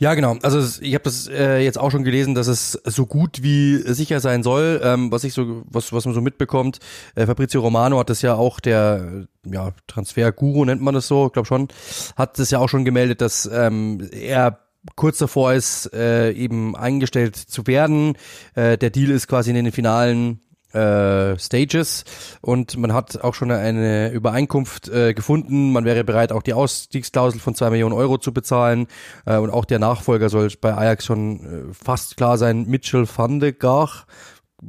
[0.02, 0.36] Ja, genau.
[0.42, 4.20] Also ich habe das äh, jetzt auch schon gelesen, dass es so gut wie sicher
[4.20, 6.80] sein soll, ähm, was ich so, was was man so mitbekommt.
[7.14, 11.46] Äh, Fabrizio Romano hat das ja auch der ja Transferguru nennt man das so, glaube
[11.46, 11.68] schon,
[12.16, 14.58] hat das ja auch schon gemeldet, dass ähm, er
[14.96, 18.18] kurz davor ist, äh, eben eingestellt zu werden.
[18.56, 20.40] Äh, der Deal ist quasi in den finalen
[20.74, 22.04] äh, Stages
[22.42, 25.72] und man hat auch schon eine Übereinkunft äh, gefunden.
[25.72, 28.88] Man wäre bereit, auch die Ausstiegsklausel von zwei Millionen Euro zu bezahlen
[29.26, 32.66] äh, und auch der Nachfolger soll bei Ajax schon äh, fast klar sein.
[32.68, 34.06] Mitchell van de Gaag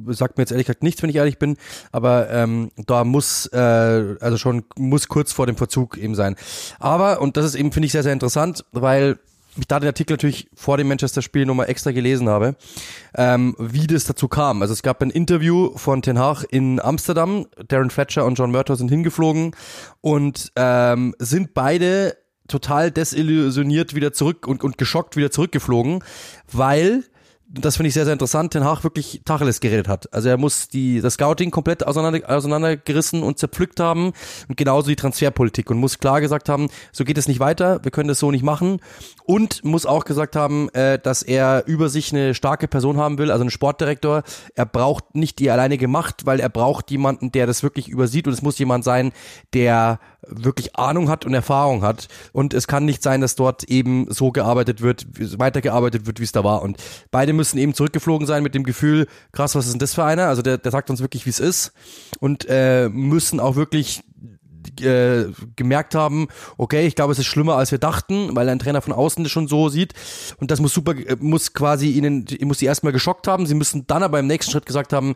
[0.07, 1.57] sagt mir jetzt ehrlich gesagt nichts, wenn ich ehrlich bin,
[1.91, 6.37] aber ähm, da muss äh, also schon muss kurz vor dem Verzug eben sein.
[6.79, 9.19] Aber und das ist eben finde ich sehr sehr interessant, weil
[9.59, 12.57] ich da den Artikel natürlich vor dem Manchester-Spiel nochmal extra gelesen habe,
[13.17, 14.63] ähm, wie das dazu kam.
[14.63, 17.47] Also es gab ein Interview von Ten Hag in Amsterdam.
[17.69, 19.55] Darren Fletcher und John Murtaugh sind hingeflogen
[20.01, 22.17] und ähm, sind beide
[22.49, 26.03] total desillusioniert wieder zurück und, und geschockt wieder zurückgeflogen,
[26.51, 27.05] weil
[27.55, 30.13] das finde ich sehr, sehr interessant, Ten Hag wirklich Tacheles geredet hat.
[30.13, 34.13] Also er muss die, das Scouting komplett auseinander, auseinandergerissen und zerpflückt haben
[34.49, 37.91] und genauso die Transferpolitik und muss klar gesagt haben, so geht es nicht weiter, wir
[37.91, 38.81] können das so nicht machen
[39.25, 43.31] und muss auch gesagt haben, äh, dass er über sich eine starke Person haben will,
[43.31, 44.23] also einen Sportdirektor.
[44.55, 48.33] Er braucht nicht die alleinige Macht, weil er braucht jemanden, der das wirklich übersieht und
[48.33, 49.13] es muss jemand sein,
[49.53, 52.09] der wirklich Ahnung hat und Erfahrung hat.
[52.33, 55.07] Und es kann nicht sein, dass dort eben so gearbeitet wird,
[55.39, 56.63] weitergearbeitet wird, wie es da war.
[56.63, 56.79] Und
[57.11, 60.29] beide müssen eben zurückgeflogen sein mit dem Gefühl, krass, was ist denn das für einer?
[60.29, 61.73] Also der, der sagt uns wirklich, wie es ist.
[62.21, 64.03] Und äh, müssen auch wirklich
[64.81, 68.81] äh, gemerkt haben, okay, ich glaube, es ist schlimmer, als wir dachten, weil ein Trainer
[68.81, 69.93] von außen das schon so sieht.
[70.39, 73.47] Und das muss super, äh, muss quasi ihnen, muss sie erstmal geschockt haben.
[73.47, 75.15] Sie müssen dann aber im nächsten Schritt gesagt haben,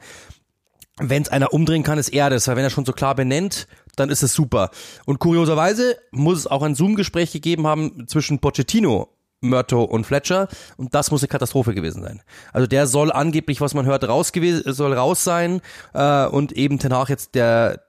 [0.98, 3.66] wenn es einer umdrehen kann, ist er das, weil wenn er schon so klar benennt,
[3.96, 4.70] dann ist es super.
[5.04, 9.08] Und kurioserweise muss es auch ein Zoom-Gespräch gegeben haben zwischen Pochettino
[9.42, 12.22] Murto und Fletcher und das muss eine Katastrophe gewesen sein.
[12.52, 15.60] Also der soll angeblich, was man hört, raus gewesen, soll raus sein
[15.92, 17.85] äh, und eben Hag jetzt der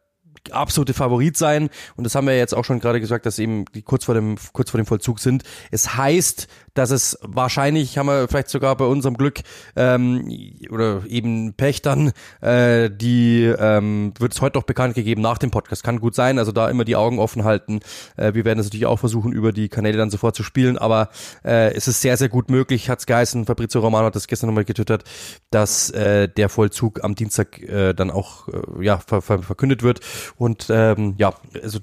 [0.54, 1.70] absolute Favorit sein.
[1.95, 4.38] Und das haben wir jetzt auch schon gerade gesagt, dass eben die kurz vor dem,
[4.54, 5.43] kurz vor dem Vollzug sind.
[5.72, 9.39] Es heißt, dass es wahrscheinlich, haben wir vielleicht sogar bei unserem Glück
[9.76, 10.30] ähm,
[10.70, 15.52] oder eben Pech dann, äh, die ähm, wird es heute noch bekannt gegeben nach dem
[15.52, 15.84] Podcast.
[15.84, 17.80] Kann gut sein, also da immer die Augen offen halten.
[18.16, 21.10] Äh, wir werden es natürlich auch versuchen, über die Kanäle dann sofort zu spielen, aber
[21.43, 24.66] äh, es ist sehr, sehr gut möglich, hat's geheißen, Fabrizio Romano hat das gestern nochmal
[24.66, 25.04] getwittert,
[25.50, 30.02] dass äh, der Vollzug am Dienstag äh, dann auch äh, ja, ver ver verkündet wird.
[30.38, 31.80] Und ähm, ja, also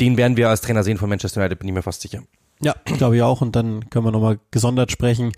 [0.00, 2.22] den werden wir als Trainer sehen von Manchester United, bin ich mir fast sicher.
[2.62, 3.40] Ja, glaube ich auch.
[3.40, 5.32] Und dann können wir nochmal gesondert sprechen,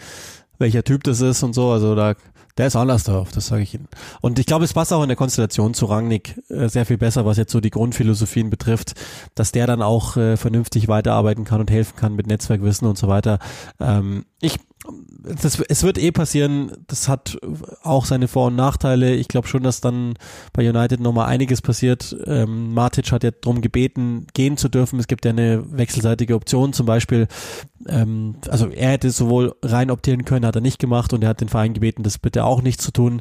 [0.58, 1.70] welcher Typ das ist und so.
[1.70, 2.14] Also da,
[2.56, 3.88] der ist anders drauf, das sage ich Ihnen.
[4.20, 7.24] Und ich glaube, es passt auch in der Konstellation zu Rangnick äh, sehr viel besser,
[7.24, 8.94] was jetzt so die Grundphilosophien betrifft,
[9.34, 13.08] dass der dann auch äh, vernünftig weiterarbeiten kann und helfen kann mit Netzwerkwissen und so
[13.08, 13.38] weiter.
[13.80, 14.58] Ähm, ich
[15.22, 17.38] das, es wird eh passieren, das hat
[17.82, 19.14] auch seine Vor- und Nachteile.
[19.14, 20.14] Ich glaube schon, dass dann
[20.52, 22.16] bei United nochmal einiges passiert.
[22.26, 24.98] Ähm, Matic hat ja darum gebeten, gehen zu dürfen.
[24.98, 27.28] Es gibt ja eine wechselseitige Option, zum Beispiel,
[27.88, 31.40] ähm, also er hätte sowohl rein optieren können, hat er nicht gemacht und er hat
[31.40, 33.20] den Verein gebeten, das bitte auch nicht zu tun.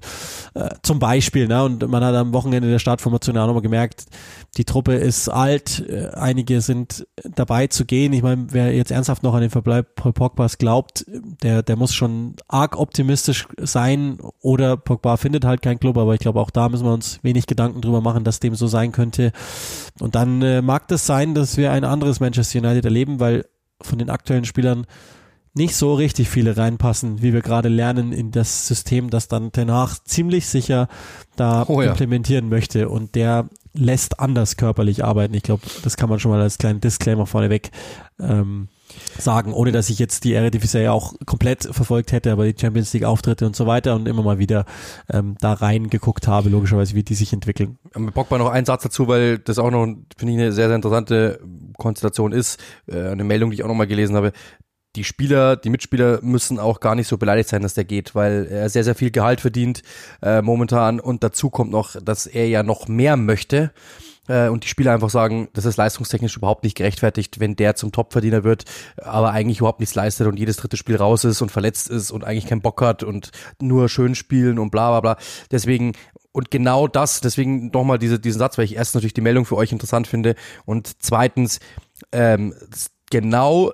[0.53, 1.63] Äh, zum Beispiel, ne?
[1.63, 4.05] Und man hat am Wochenende der Startformation auch nochmal gemerkt,
[4.57, 8.13] die Truppe ist alt, äh, einige sind dabei zu gehen.
[8.13, 11.05] Ich meine, wer jetzt ernsthaft noch an den Verbleib Paul Pogba's glaubt,
[11.43, 16.19] der, der muss schon arg optimistisch sein oder Pogba findet halt keinen Club, aber ich
[16.19, 19.31] glaube auch da müssen wir uns wenig Gedanken drüber machen, dass dem so sein könnte.
[19.99, 23.45] Und dann äh, mag das sein, dass wir ein anderes Manchester United erleben, weil
[23.81, 24.85] von den aktuellen Spielern
[25.53, 29.97] nicht so richtig viele reinpassen, wie wir gerade lernen in das System, das dann Hag
[30.05, 30.87] ziemlich sicher
[31.35, 31.89] da oh ja.
[31.91, 35.33] implementieren möchte und der lässt anders körperlich arbeiten.
[35.33, 37.71] Ich glaube, das kann man schon mal als kleinen Disclaimer vorneweg
[38.19, 38.69] ähm,
[39.17, 43.03] sagen, ohne dass ich jetzt die Eredivisie auch komplett verfolgt hätte, aber die Champions League
[43.03, 44.65] Auftritte und so weiter und immer mal wieder
[45.11, 47.77] ähm, da reingeguckt habe, logischerweise, wie die sich entwickeln.
[47.97, 49.85] Mit Bockbar noch einen Satz dazu, weil das auch noch,
[50.17, 51.39] finde ich, eine sehr, sehr interessante
[51.77, 52.59] Konstellation ist.
[52.87, 54.31] Äh, eine Meldung, die ich auch noch mal gelesen habe
[54.95, 58.47] die Spieler, die Mitspieler müssen auch gar nicht so beleidigt sein, dass der geht, weil
[58.47, 59.83] er sehr, sehr viel Gehalt verdient
[60.21, 63.71] äh, momentan und dazu kommt noch, dass er ja noch mehr möchte
[64.31, 67.91] äh, und die Spieler einfach sagen, das ist leistungstechnisch überhaupt nicht gerechtfertigt, wenn der zum
[67.91, 68.63] Topverdiener wird,
[68.97, 72.23] aber eigentlich überhaupt nichts leistet und jedes dritte Spiel raus ist und verletzt ist und
[72.23, 75.23] eigentlich keinen Bock hat und nur schön spielen und bla bla bla.
[75.51, 75.93] Deswegen
[76.31, 79.57] und genau das, deswegen nochmal diese, diesen Satz, weil ich erst natürlich die Meldung für
[79.57, 81.59] euch interessant finde und zweitens
[82.13, 82.53] ähm,
[83.09, 83.73] genau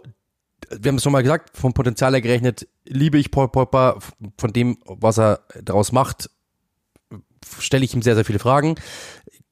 [0.69, 3.99] wir haben es schon mal gesagt, vom Potenzial her gerechnet, liebe ich Paul Pogba,
[4.37, 6.29] von dem, was er daraus macht,
[7.59, 8.75] stelle ich ihm sehr, sehr viele Fragen.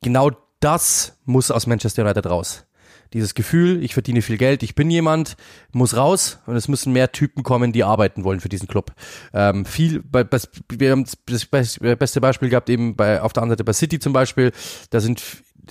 [0.02, 0.32] Genau
[0.66, 2.66] das muss aus Manchester United raus.
[3.14, 5.38] Dieses Gefühl, ich verdiene viel Geld, ich bin jemand,
[5.72, 8.92] muss raus und es müssen mehr Typen kommen, die arbeiten wollen für diesen Club.
[9.32, 13.74] Ähm, viel, wir haben das beste Beispiel gehabt eben bei, auf der anderen Seite bei
[13.74, 14.52] City zum Beispiel,
[14.90, 15.24] da sind,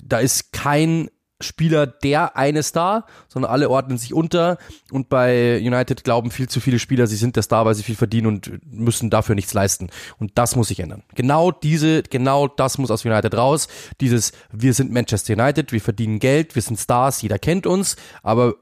[0.05, 1.11] da ist kein
[1.45, 4.59] Spieler der eine Star, sondern alle ordnen sich unter
[4.91, 7.95] und bei United glauben viel zu viele Spieler, sie sind der Star, weil sie viel
[7.97, 9.91] verdienen und müssen dafür nichts leisten.
[10.19, 11.03] Und das muss sich ändern.
[11.15, 13.69] Genau diese, genau das muss aus United raus.
[14.01, 18.55] Dieses, wir sind Manchester United, wir verdienen Geld, wir sind Stars, jeder kennt uns, aber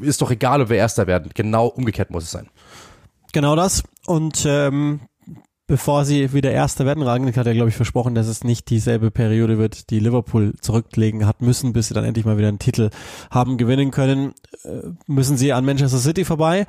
[0.00, 1.30] ist doch egal, ob wir Erster werden.
[1.34, 2.48] Genau umgekehrt muss es sein.
[3.32, 3.82] Genau das.
[4.06, 5.00] Und ähm,
[5.70, 7.04] bevor sie wieder Erster werden.
[7.04, 11.28] Rangnick hat ja, glaube ich, versprochen, dass es nicht dieselbe Periode wird, die Liverpool zurücklegen
[11.28, 12.90] hat müssen, bis sie dann endlich mal wieder einen Titel
[13.30, 16.66] haben gewinnen können, äh, müssen sie an Manchester City vorbei.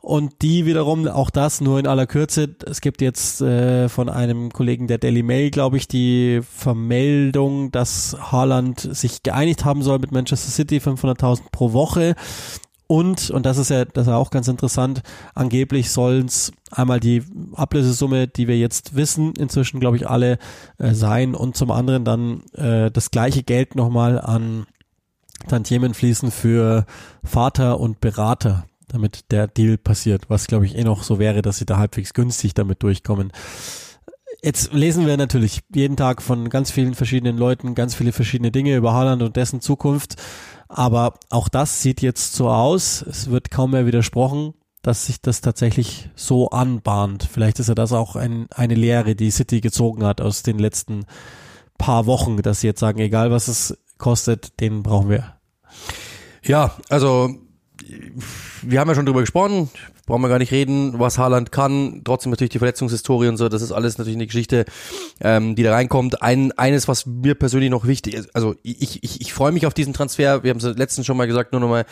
[0.00, 2.56] Und die wiederum, auch das nur in aller Kürze.
[2.64, 8.16] Es gibt jetzt äh, von einem Kollegen der Daily Mail, glaube ich, die Vermeldung, dass
[8.18, 12.14] Haaland sich geeinigt haben soll mit Manchester City, 500.000 pro Woche.
[12.90, 15.02] Und, und das ist ja, das ist auch ganz interessant,
[15.36, 17.22] angeblich sollen es einmal die
[17.54, 20.38] Ablösesumme, die wir jetzt wissen, inzwischen glaube ich alle
[20.78, 24.66] äh, sein und zum anderen dann äh, das gleiche Geld nochmal an
[25.46, 26.84] Tantiemen fließen für
[27.22, 31.58] Vater und Berater, damit der Deal passiert, was glaube ich eh noch so wäre, dass
[31.58, 33.30] sie da halbwegs günstig damit durchkommen.
[34.42, 38.74] Jetzt lesen wir natürlich jeden Tag von ganz vielen verschiedenen Leuten ganz viele verschiedene Dinge
[38.74, 40.16] über Haaland und dessen Zukunft.
[40.72, 43.02] Aber auch das sieht jetzt so aus.
[43.02, 47.28] Es wird kaum mehr widersprochen, dass sich das tatsächlich so anbahnt.
[47.30, 51.06] Vielleicht ist ja das auch ein, eine Lehre, die City gezogen hat aus den letzten
[51.76, 55.34] paar Wochen, dass sie jetzt sagen, egal was es kostet, den brauchen wir.
[56.44, 57.34] Ja, also
[58.62, 59.70] wir haben ja schon drüber gesprochen,
[60.10, 63.62] brauchen wir gar nicht reden, was Haaland kann, trotzdem natürlich die Verletzungshistorie und so, das
[63.62, 64.64] ist alles natürlich eine Geschichte,
[65.20, 66.20] ähm, die da reinkommt.
[66.20, 69.74] Ein, eines, was mir persönlich noch wichtig ist, also ich, ich, ich freue mich auf
[69.74, 71.86] diesen Transfer, wir haben es letztens schon mal gesagt, nur nochmal,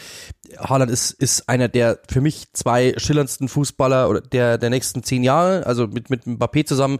[0.58, 5.22] Haaland ist, ist einer der für mich zwei schillerndsten Fußballer oder der, der nächsten zehn
[5.22, 6.98] Jahre, also mit, mit Mbappé zusammen,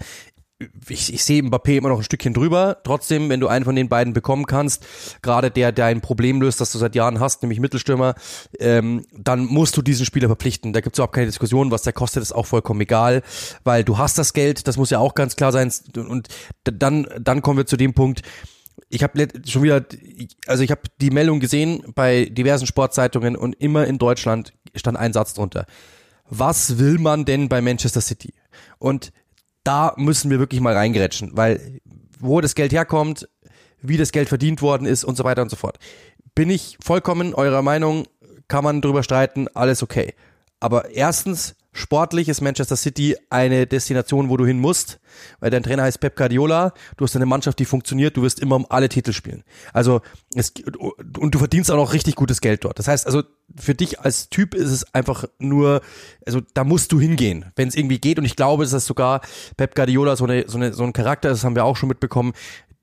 [0.89, 2.79] ich, ich sehe Mbappé immer noch ein Stückchen drüber.
[2.83, 4.85] Trotzdem, wenn du einen von den beiden bekommen kannst,
[5.23, 8.15] gerade der, der ein Problem löst, das du seit Jahren hast, nämlich Mittelstürmer,
[8.59, 10.73] ähm, dann musst du diesen Spieler verpflichten.
[10.73, 11.71] Da gibt es überhaupt keine Diskussion.
[11.71, 13.23] Was der kostet, ist auch vollkommen egal,
[13.63, 15.73] weil du hast das Geld, das muss ja auch ganz klar sein.
[15.95, 16.29] Und
[16.65, 18.23] dann, dann kommen wir zu dem Punkt,
[18.89, 19.85] ich habe schon wieder,
[20.47, 25.13] also ich habe die Meldung gesehen bei diversen Sportzeitungen und immer in Deutschland stand ein
[25.13, 25.67] Satz drunter.
[26.31, 28.35] Was will man denn bei Manchester City?
[28.79, 29.13] Und
[29.69, 31.81] da müssen wir wirklich mal reingerätschen, weil
[32.19, 33.29] wo das Geld herkommt,
[33.83, 35.79] wie das Geld verdient worden ist und so weiter und so fort.
[36.35, 38.07] Bin ich vollkommen eurer Meinung,
[38.49, 40.15] kann man drüber streiten, alles okay.
[40.59, 45.01] Aber erstens, sportlich ist Manchester City eine Destination, wo du hin musst,
[45.41, 48.57] weil dein Trainer heißt Pep Guardiola, du hast eine Mannschaft, die funktioniert, du wirst immer
[48.57, 49.45] um alle Titel spielen.
[49.73, 50.01] Also
[50.35, 50.53] es,
[51.19, 52.79] und du verdienst auch noch richtig gutes Geld dort.
[52.79, 53.23] Das heißt also
[53.57, 55.81] für dich als Typ ist es einfach nur,
[56.27, 58.19] also da musst du hingehen, wenn es irgendwie geht.
[58.19, 59.21] Und ich glaube, dass das sogar
[59.57, 61.89] Pep Guardiola so, eine, so, eine, so ein Charakter ist, das haben wir auch schon
[61.89, 62.33] mitbekommen,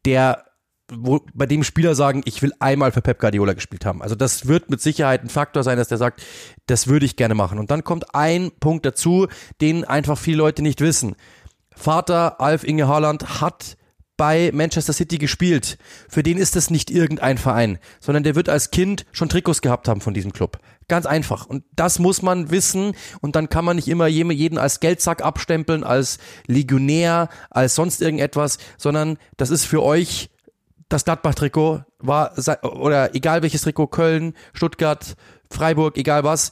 [0.05, 0.45] der
[0.91, 4.01] wo, bei dem Spieler sagen, ich will einmal für Pep Guardiola gespielt haben.
[4.01, 6.21] Also das wird mit Sicherheit ein Faktor sein, dass der sagt,
[6.67, 7.59] das würde ich gerne machen.
[7.59, 9.27] Und dann kommt ein Punkt dazu,
[9.61, 11.15] den einfach viele Leute nicht wissen.
[11.75, 13.77] Vater Alf Inge Haaland hat
[14.17, 15.77] bei Manchester City gespielt.
[16.07, 19.87] Für den ist das nicht irgendein Verein, sondern der wird als Kind schon Trikots gehabt
[19.87, 20.59] haben von diesem Club.
[20.87, 21.47] Ganz einfach.
[21.47, 22.93] Und das muss man wissen.
[23.19, 28.57] Und dann kann man nicht immer jeden als Geldsack abstempeln, als Legionär, als sonst irgendetwas,
[28.77, 30.29] sondern das ist für euch
[30.89, 32.33] das Gladbach-Trikot war,
[32.63, 35.15] oder egal welches Trikot, Köln, Stuttgart,
[35.49, 36.51] Freiburg, egal was,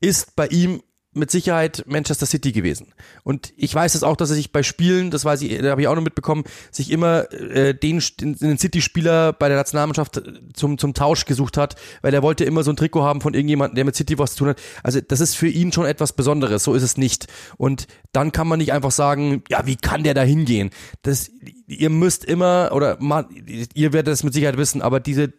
[0.00, 0.82] ist bei ihm
[1.14, 2.88] mit Sicherheit Manchester City gewesen.
[3.24, 5.80] Und ich weiß es auch, dass er sich bei Spielen, das weiß ich, da habe
[5.80, 10.22] ich auch noch mitbekommen, sich immer äh, den, den City-Spieler bei der Nationalmannschaft
[10.54, 13.76] zum, zum Tausch gesucht hat, weil er wollte immer so ein Trikot haben von irgendjemandem,
[13.76, 14.60] der mit City was zu tun hat.
[14.82, 17.26] Also das ist für ihn schon etwas Besonderes, so ist es nicht.
[17.56, 20.70] Und dann kann man nicht einfach sagen, ja, wie kann der da hingehen?
[21.02, 21.30] Das,
[21.66, 23.26] ihr müsst immer, oder man,
[23.74, 25.32] ihr werdet es mit Sicherheit wissen, aber diese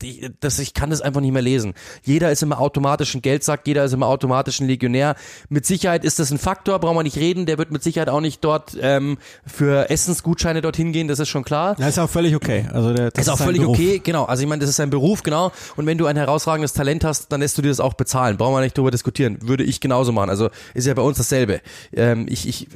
[0.00, 1.74] die, das, ich kann das einfach nicht mehr lesen.
[2.02, 5.16] Jeder ist immer automatisch ein Geldsack, jeder ist immer automatisch ein Legionär.
[5.48, 7.46] Mit Sicherheit ist das ein Faktor, brauchen wir nicht reden.
[7.46, 11.44] Der wird mit Sicherheit auch nicht dort ähm, für Essensgutscheine dorthin gehen, das ist schon
[11.44, 11.76] klar.
[11.78, 12.66] Das ist auch völlig okay.
[12.72, 13.76] Also der, das ist, ist auch völlig Beruf.
[13.76, 14.24] okay, genau.
[14.24, 15.52] Also ich meine, das ist ein Beruf, genau.
[15.76, 18.36] Und wenn du ein herausragendes Talent hast, dann lässt du dir das auch bezahlen.
[18.36, 19.38] Brauchen wir nicht drüber diskutieren.
[19.42, 20.30] Würde ich genauso machen.
[20.30, 21.60] Also ist ja bei uns dasselbe.
[21.92, 22.68] Ähm, ich, ich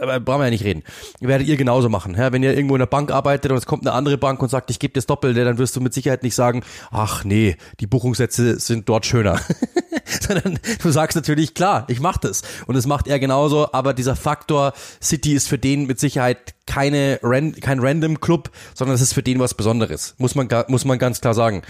[0.00, 0.82] aber brauchen wir ja nicht reden.
[1.20, 2.14] Werdet ihr genauso machen.
[2.16, 2.32] Ja?
[2.32, 4.70] Wenn ihr irgendwo in der Bank arbeitet und es kommt eine andere Bank und sagt,
[4.70, 6.43] ich gebe dir das Doppelte, dann wirst du mit Sicherheit nicht sagen,
[6.90, 9.40] ach nee, die Buchungssätze sind dort schöner.
[10.20, 12.42] Sondern du sagst natürlich, klar, ich mach das.
[12.66, 14.72] Und das macht er genauso, aber dieser Faktor
[15.02, 17.18] City ist für den mit Sicherheit keine
[17.60, 20.14] kein Random Club, sondern es ist für den was Besonderes.
[20.18, 21.62] Muss man, muss man ganz klar sagen.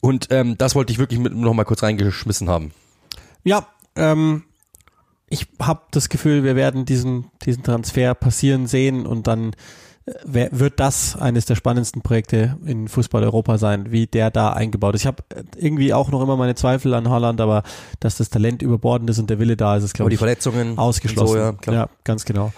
[0.00, 2.72] Und ähm, das wollte ich wirklich mit noch mal kurz reingeschmissen haben.
[3.44, 3.66] Ja,
[3.96, 4.44] ähm,
[5.28, 9.54] ich habe das Gefühl, wir werden diesen, diesen Transfer passieren sehen und dann
[10.24, 15.02] wird das eines der spannendsten Projekte in Fußball Europa sein, wie der da eingebaut ist.
[15.02, 15.22] Ich habe
[15.56, 17.62] irgendwie auch noch immer meine Zweifel an Holland, aber
[18.00, 20.78] dass das Talent überbordend ist und der Wille da ist, ist glaube ich die Verletzungen
[20.78, 21.56] ausgeschlossen.
[21.64, 22.52] So, ja, ja, ganz genau.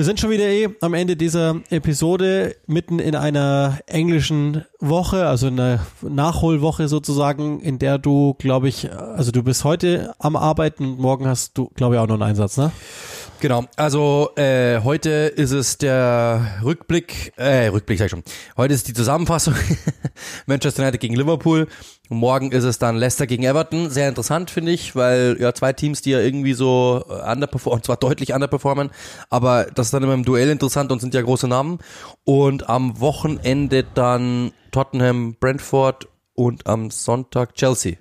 [0.00, 5.48] Wir sind schon wieder eh am Ende dieser Episode, mitten in einer englischen Woche, also
[5.48, 11.00] eine Nachholwoche sozusagen, in der du, glaube ich, also du bist heute am Arbeiten und
[11.00, 12.72] morgen hast du, glaube ich, auch noch einen Einsatz, ne?
[13.40, 18.22] Genau, also äh, heute ist es der Rückblick, äh, Rückblick sag ich schon.
[18.56, 19.52] Heute ist die Zusammenfassung
[20.46, 21.68] Manchester United gegen Liverpool.
[22.12, 23.88] Morgen ist es dann Leicester gegen Everton.
[23.88, 28.32] Sehr interessant finde ich, weil ja zwei Teams, die ja irgendwie so underperformen, zwar deutlich
[28.32, 28.90] underperformen,
[29.30, 31.78] aber das ist dann immer im Duell interessant und sind ja große Namen.
[32.24, 37.96] Und am Wochenende dann Tottenham, Brentford und am Sonntag Chelsea.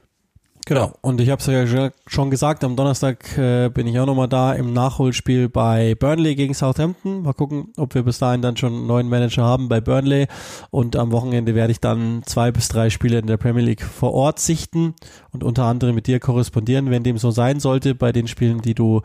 [0.66, 0.94] Genau.
[1.02, 4.54] Und ich habe es ja schon gesagt, am Donnerstag äh, bin ich auch nochmal da
[4.54, 7.24] im Nachholspiel bei Burnley gegen Southampton.
[7.24, 10.28] Mal gucken, ob wir bis dahin dann schon einen neuen Manager haben bei Burnley.
[10.70, 14.14] Und am Wochenende werde ich dann zwei bis drei Spiele in der Premier League vor
[14.14, 14.94] Ort sichten
[15.32, 18.76] und unter anderem mit dir korrespondieren, wenn dem so sein sollte bei den Spielen, die
[18.76, 19.02] du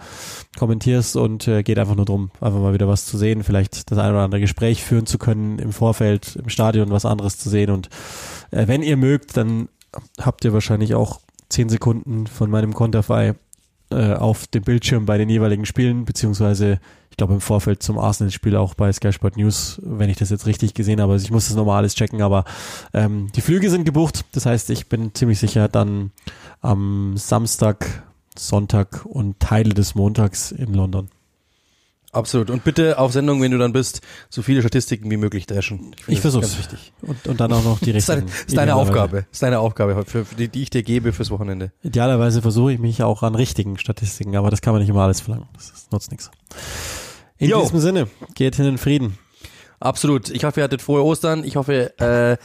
[0.59, 1.17] kommentierst.
[1.17, 4.11] Und äh, geht einfach nur drum, einfach mal wieder was zu sehen, vielleicht das ein
[4.11, 7.71] oder andere Gespräch führen zu können im Vorfeld, im Stadion was anderes zu sehen.
[7.71, 7.89] Und
[8.51, 9.69] äh, wenn ihr mögt, dann
[10.21, 13.35] habt ihr wahrscheinlich auch zehn Sekunden von meinem Konterfei
[13.91, 16.81] äh, auf dem Bildschirm bei den jeweiligen Spielen, beziehungsweise
[17.11, 20.47] ich glaube im Vorfeld zum Arsenal-Spiel auch bei Sky Sport News, wenn ich das jetzt
[20.47, 21.13] richtig gesehen habe.
[21.13, 22.45] Also ich muss das nochmal alles checken, aber
[22.93, 24.25] ähm, die Flüge sind gebucht.
[24.33, 26.11] Das heißt, ich bin ziemlich sicher dann
[26.61, 28.03] am Samstag,
[28.37, 31.09] Sonntag und Teile des Montags in London.
[32.15, 32.51] Absolut.
[32.51, 34.01] Und bitte auf Sendung, wenn du dann bist,
[34.31, 35.95] so viele Statistiken wie möglich dreschen.
[36.07, 36.57] Ich, ich versuch's.
[36.57, 36.93] wichtig.
[37.03, 38.27] Und, und dann auch noch die richtigen.
[38.27, 39.23] das ist deine, Aufgabe.
[39.23, 41.73] Das ist deine Aufgabe, für, die, die ich dir gebe fürs Wochenende.
[41.83, 45.21] Idealerweise versuche ich mich auch an richtigen Statistiken, aber das kann man nicht immer alles
[45.21, 45.49] verlangen.
[45.55, 46.31] Das nutzt nichts.
[47.39, 47.63] In Jo.
[47.63, 49.19] diesem Sinne, geht in den Frieden.
[49.81, 50.31] Absolut.
[50.31, 51.45] Ich hoffe, ihr hattet frohe Ostern.
[51.45, 52.37] Ich hoffe, äh,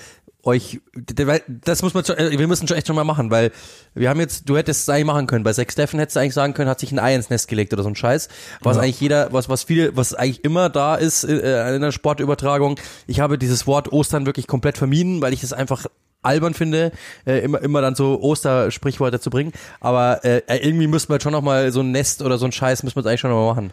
[0.44, 0.80] euch,
[1.18, 3.52] weil das muss man äh, wir müssen schon echt schon mal machen, weil
[3.94, 5.44] wir haben jetzt, du hättest es eigentlich machen können.
[5.44, 7.74] Bei Sex Steffen hättest du eigentlich sagen können, hat sich ein Ei ins Nest gelegt
[7.74, 8.30] oder so ein Scheiß.
[8.62, 8.84] Was Ja.
[8.84, 12.80] eigentlich jeder, was, was viele, was eigentlich immer da ist äh, in der Sportübertragung.
[13.08, 15.86] Ich habe dieses Wort Ostern wirklich komplett vermieden, weil ich es einfach
[16.22, 16.92] albern finde,
[17.26, 19.52] äh, immer, immer dann so Ostersprichworte zu bringen.
[19.80, 22.52] Aber äh, irgendwie müssten wir jetzt schon noch mal so ein Nest oder so ein
[22.52, 23.72] Scheiß müssen wir jetzt eigentlich schon noch mal machen.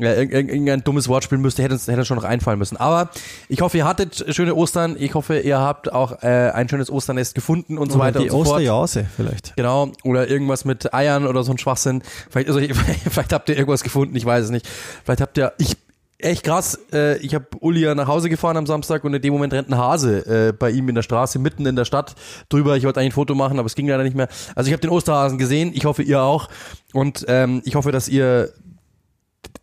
[0.00, 2.76] Ja, irg- irg- irgendein dummes Wortspiel müsste, hätte uns, hätte uns schon noch einfallen müssen.
[2.76, 3.10] Aber
[3.48, 4.96] ich hoffe, ihr hattet schöne Ostern.
[4.98, 8.24] Ich hoffe, ihr habt auch äh, ein schönes Osternest gefunden und so Oder weiter die
[8.30, 8.48] und so fort.
[8.56, 9.54] Osterjause vielleicht.
[9.56, 12.02] Genau, oder irgendwas mit Eiern oder so ein Schwachsinn.
[12.30, 12.60] Vielleicht, also,
[13.10, 14.66] vielleicht habt ihr irgendwas gefunden, ich weiß es nicht.
[15.04, 15.76] Vielleicht habt ihr, ich,
[16.18, 19.32] echt krass, äh, ich habe Uli ja nach Hause gefahren am Samstag und in dem
[19.32, 22.14] Moment rennt ein Hase äh, bei ihm in der Straße, mitten in der Stadt
[22.50, 22.76] drüber.
[22.76, 24.28] Ich wollte eigentlich ein Foto machen, aber es ging leider nicht mehr.
[24.54, 26.48] Also ich habe den Osterhasen gesehen, ich hoffe, ihr auch.
[26.92, 28.50] Und ähm, ich hoffe, dass ihr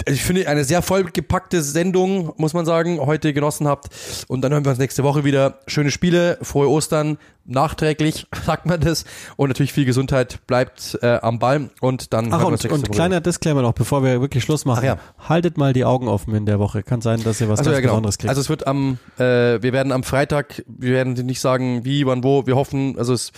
[0.08, 3.88] ich finde, eine sehr vollgepackte Sendung, muss man sagen, heute genossen habt.
[4.28, 5.60] Und dann hören wir uns nächste Woche wieder.
[5.68, 7.18] Schöne Spiele, frohe Ostern,
[7.48, 9.06] nachträglich, sagt man das.
[9.36, 11.70] Und natürlich viel Gesundheit, bleibt äh, am Ball.
[11.82, 14.66] Und dann Ach, hören wir uns und, und kleiner Disclaimer noch, bevor wir wirklich Schluss
[14.66, 14.80] machen.
[14.82, 14.98] Ach ja.
[15.28, 16.84] Haltet mal die Augen offen in der Woche.
[16.84, 17.94] Kann sein, dass ihr was Also, ganz ja, genau.
[17.94, 18.30] Besonderes kriegt.
[18.30, 19.24] also es wird am, äh,
[19.62, 23.32] wir werden am Freitag, wir werden nicht sagen, wie, wann, wo, wir hoffen, also es,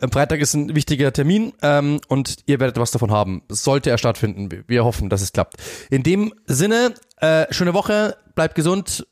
[0.00, 3.42] am Freitag ist ein wichtiger Termin ähm, und ihr werdet was davon haben.
[3.48, 4.48] Sollte er stattfinden.
[4.66, 5.56] Wir hoffen, dass es klappt.
[5.90, 9.06] In dem Sinne, äh, schöne Woche, bleibt gesund,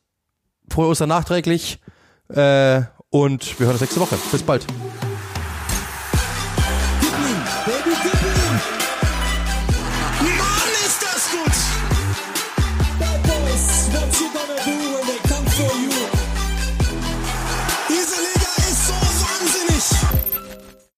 [0.68, 1.80] frohe Ostern nachträglich
[2.28, 4.16] äh, und wir hören uns nächste Woche.
[4.30, 4.66] Bis bald.